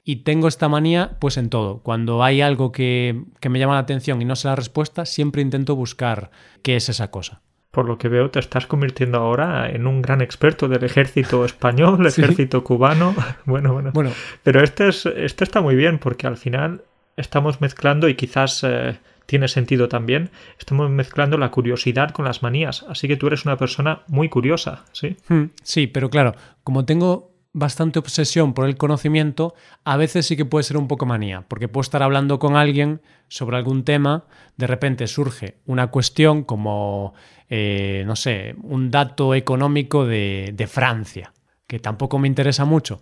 y 0.04 0.18
tengo 0.18 0.48
esta 0.48 0.68
manía, 0.70 1.18
pues 1.20 1.38
en 1.38 1.50
todo. 1.50 1.80
Cuando 1.80 2.24
hay 2.24 2.42
algo 2.42 2.72
que, 2.72 3.24
que 3.39 3.50
me 3.50 3.60
llama 3.60 3.76
la 3.76 3.80
atención 3.80 4.22
y 4.22 4.26
no 4.26 4.36
sé 4.36 4.48
la 4.48 4.56
respuesta, 4.56 5.06
siempre 5.06 5.42
intento 5.42 5.76
buscar 5.76 6.32
qué 6.62 6.76
es 6.76 6.89
esa 6.89 7.10
cosa 7.10 7.42
por 7.71 7.86
lo 7.86 7.97
que 7.97 8.10
veo, 8.10 8.32
te 8.32 8.39
estás 8.39 8.65
convirtiendo 8.65 9.19
ahora 9.19 9.69
en 9.69 9.86
un 9.86 10.01
gran 10.01 10.21
experto 10.21 10.67
del 10.67 10.84
ejército 10.84 11.45
español, 11.45 11.99
el 11.99 12.08
ejército 12.08 12.63
cubano. 12.63 13.15
Bueno, 13.45 13.73
bueno. 13.73 13.91
bueno. 13.93 14.12
Pero 14.43 14.63
este, 14.63 14.89
es, 14.89 15.05
este 15.05 15.43
está 15.43 15.62
muy 15.62 15.75
bien 15.75 15.97
porque 15.99 16.27
al 16.27 16.38
final 16.38 16.84
estamos 17.17 17.62
mezclando 17.62 18.08
y 18.08 18.15
quizás 18.15 18.63
eh, 18.63 18.97
tiene 19.25 19.47
sentido 19.47 19.88
también, 19.88 20.32
estamos 20.58 20.89
mezclando 20.89 21.38
la 21.38 21.51
curiosidad 21.51 22.12
con 22.12 22.25
las 22.25 22.41
manías. 22.41 22.84
Así 22.89 23.08
que 23.08 23.15
tú 23.15 23.27
eres 23.27 23.45
una 23.45 23.58
persona 23.58 24.01
muy 24.08 24.29
curiosa, 24.29 24.86
¿sí? 24.91 25.17
Hmm, 25.27 25.45
sí, 25.62 25.88
pero 25.88 26.10
claro, 26.10 26.34
como 26.63 26.86
tengo 26.86 27.29
bastante 27.54 28.00
obsesión 28.00 28.54
por 28.54 28.68
el 28.68 28.78
conocimiento, 28.78 29.56
a 29.84 29.98
veces 29.98 30.28
sí 30.28 30.38
que 30.38 30.46
puede 30.46 30.64
ser 30.64 30.78
un 30.78 30.88
poco 30.88 31.06
manía, 31.06 31.46
porque 31.48 31.68
puedo 31.68 31.82
estar 31.82 32.04
hablando 32.04 32.40
con 32.40 32.56
alguien 32.56 33.02
sobre 33.28 33.58
algún 33.58 33.84
tema, 33.84 34.26
de 34.58 34.68
repente 34.68 35.08
surge 35.08 35.58
una 35.66 35.88
cuestión 35.88 36.44
como, 36.44 37.14
eh, 37.50 38.04
no 38.06 38.16
sé, 38.16 38.56
un 38.62 38.92
dato 38.92 39.34
económico 39.34 40.06
de, 40.06 40.52
de 40.54 40.68
Francia, 40.68 41.34
que 41.66 41.80
tampoco 41.80 42.20
me 42.20 42.28
interesa 42.28 42.66
mucho, 42.66 43.02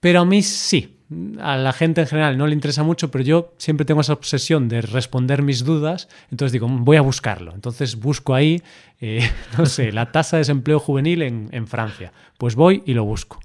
pero 0.00 0.20
a 0.20 0.24
mí 0.24 0.42
sí, 0.42 0.96
a 1.40 1.56
la 1.56 1.72
gente 1.72 2.00
en 2.00 2.06
general 2.06 2.36
no 2.36 2.46
le 2.46 2.54
interesa 2.54 2.82
mucho, 2.82 3.10
pero 3.10 3.22
yo 3.22 3.54
siempre 3.58 3.86
tengo 3.86 4.00
esa 4.00 4.12
obsesión 4.12 4.68
de 4.68 4.80
responder 4.80 5.42
mis 5.42 5.64
dudas, 5.64 6.08
entonces 6.30 6.52
digo, 6.52 6.68
voy 6.68 6.96
a 6.96 7.00
buscarlo. 7.00 7.52
Entonces 7.54 7.96
busco 7.96 8.34
ahí, 8.34 8.62
eh, 9.00 9.28
no 9.58 9.66
sé, 9.66 9.92
la 9.92 10.12
tasa 10.12 10.36
de 10.36 10.40
desempleo 10.40 10.80
juvenil 10.80 11.22
en, 11.22 11.48
en 11.52 11.66
Francia. 11.66 12.12
Pues 12.38 12.56
voy 12.56 12.82
y 12.86 12.94
lo 12.94 13.04
busco. 13.04 13.40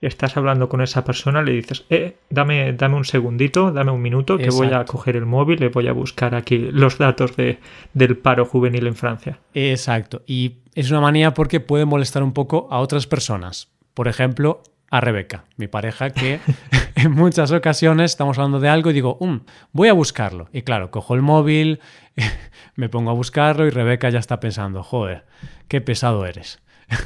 Estás 0.00 0.36
hablando 0.36 0.68
con 0.68 0.80
esa 0.80 1.04
persona, 1.04 1.42
le 1.42 1.52
dices, 1.52 1.84
eh, 1.90 2.16
dame, 2.30 2.72
dame 2.72 2.96
un 2.96 3.04
segundito, 3.04 3.70
dame 3.70 3.90
un 3.90 4.00
minuto, 4.00 4.38
que 4.38 4.50
voy 4.50 4.72
a 4.72 4.84
coger 4.84 5.16
el 5.16 5.26
móvil 5.26 5.62
y 5.62 5.68
voy 5.68 5.88
a 5.88 5.92
buscar 5.92 6.34
aquí 6.34 6.58
los 6.58 6.98
datos 6.98 7.36
de, 7.36 7.58
del 7.92 8.16
paro 8.16 8.46
juvenil 8.46 8.86
en 8.86 8.94
Francia. 8.94 9.40
Exacto. 9.52 10.22
Y 10.26 10.58
es 10.74 10.90
una 10.90 11.00
manía 11.00 11.34
porque 11.34 11.60
puede 11.60 11.84
molestar 11.84 12.22
un 12.22 12.32
poco 12.32 12.68
a 12.70 12.78
otras 12.78 13.06
personas. 13.06 13.68
Por 13.92 14.08
ejemplo, 14.08 14.62
a 14.90 15.00
Rebeca, 15.00 15.44
mi 15.56 15.68
pareja, 15.68 16.10
que 16.10 16.40
en 16.96 17.12
muchas 17.12 17.52
ocasiones 17.52 18.12
estamos 18.12 18.38
hablando 18.38 18.58
de 18.58 18.68
algo 18.68 18.90
y 18.90 18.94
digo, 18.94 19.16
um, 19.20 19.40
voy 19.72 19.88
a 19.88 19.92
buscarlo. 19.92 20.48
Y 20.52 20.62
claro, 20.62 20.90
cojo 20.90 21.14
el 21.14 21.22
móvil, 21.22 21.80
me 22.74 22.88
pongo 22.88 23.10
a 23.10 23.14
buscarlo 23.14 23.66
y 23.66 23.70
Rebeca 23.70 24.08
ya 24.08 24.18
está 24.18 24.40
pensando, 24.40 24.82
joder, 24.82 25.26
qué 25.68 25.80
pesado 25.80 26.24
eres. 26.26 26.60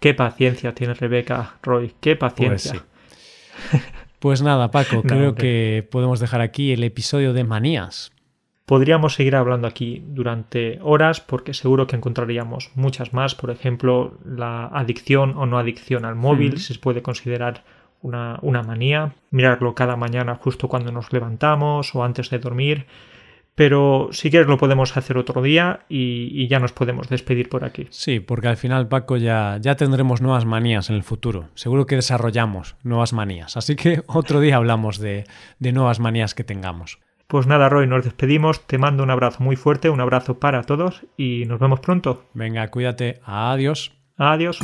Qué 0.00 0.14
paciencia 0.14 0.74
tiene 0.74 0.94
Rebeca, 0.94 1.58
Roy, 1.62 1.92
qué 2.00 2.16
paciencia. 2.16 2.84
Pues, 3.70 3.82
pues 4.18 4.42
nada, 4.42 4.70
Paco, 4.70 5.02
creo 5.06 5.34
que 5.34 5.86
podemos 5.90 6.20
dejar 6.20 6.40
aquí 6.40 6.72
el 6.72 6.82
episodio 6.82 7.34
de 7.34 7.44
manías. 7.44 8.10
Podríamos 8.64 9.14
seguir 9.14 9.36
hablando 9.36 9.66
aquí 9.68 10.02
durante 10.06 10.78
horas 10.82 11.20
porque 11.20 11.52
seguro 11.52 11.86
que 11.86 11.96
encontraríamos 11.96 12.70
muchas 12.76 13.12
más. 13.12 13.34
Por 13.34 13.50
ejemplo, 13.50 14.16
la 14.24 14.66
adicción 14.68 15.36
o 15.36 15.44
no 15.44 15.58
adicción 15.58 16.06
al 16.06 16.14
móvil, 16.14 16.58
si 16.58 16.72
se 16.72 16.80
puede 16.80 17.02
considerar 17.02 17.64
una, 18.00 18.38
una 18.40 18.62
manía. 18.62 19.12
Mirarlo 19.30 19.74
cada 19.74 19.96
mañana 19.96 20.36
justo 20.36 20.68
cuando 20.68 20.92
nos 20.92 21.12
levantamos 21.12 21.94
o 21.94 22.04
antes 22.04 22.30
de 22.30 22.38
dormir. 22.38 22.86
Pero 23.60 24.08
si 24.12 24.30
quieres 24.30 24.48
lo 24.48 24.56
podemos 24.56 24.96
hacer 24.96 25.18
otro 25.18 25.42
día 25.42 25.80
y, 25.86 26.48
ya 26.48 26.60
nos 26.60 26.72
podemos 26.72 27.10
despedir 27.10 27.50
por 27.50 27.62
aquí. 27.62 27.88
Sí, 27.90 28.18
porque 28.18 28.48
al 28.48 28.56
final, 28.56 28.88
Paco, 28.88 29.18
ya, 29.18 29.58
ya 29.60 29.76
tendremos 29.76 30.22
nuevas 30.22 30.46
manías 30.46 30.88
en 30.88 30.96
el 30.96 31.02
futuro. 31.02 31.50
Seguro 31.56 31.84
que 31.84 31.96
desarrollamos 31.96 32.76
nuevas 32.84 33.12
manías. 33.12 33.58
Así 33.58 33.76
que 33.76 34.02
otro 34.06 34.40
día 34.40 34.56
hablamos 34.56 34.98
de, 34.98 35.24
de 35.58 35.72
nuevas 35.72 36.00
manías 36.00 36.34
que 36.34 36.42
tengamos. 36.42 37.00
Pues 37.26 37.46
nada, 37.46 37.68
Roy, 37.68 37.86
nos 37.86 38.02
despedimos. 38.02 38.66
Te 38.66 38.78
mando 38.78 39.02
un 39.02 39.10
abrazo 39.10 39.44
muy 39.44 39.56
fuerte, 39.56 39.90
un 39.90 40.00
abrazo 40.00 40.38
para 40.38 40.62
todos 40.62 41.04
y 41.18 41.44
nos 41.44 41.60
vemos 41.60 41.80
pronto. 41.80 42.24
Venga, 42.32 42.66
cuídate. 42.68 43.20
Adiós. 43.26 43.92
Adiós. 44.16 44.58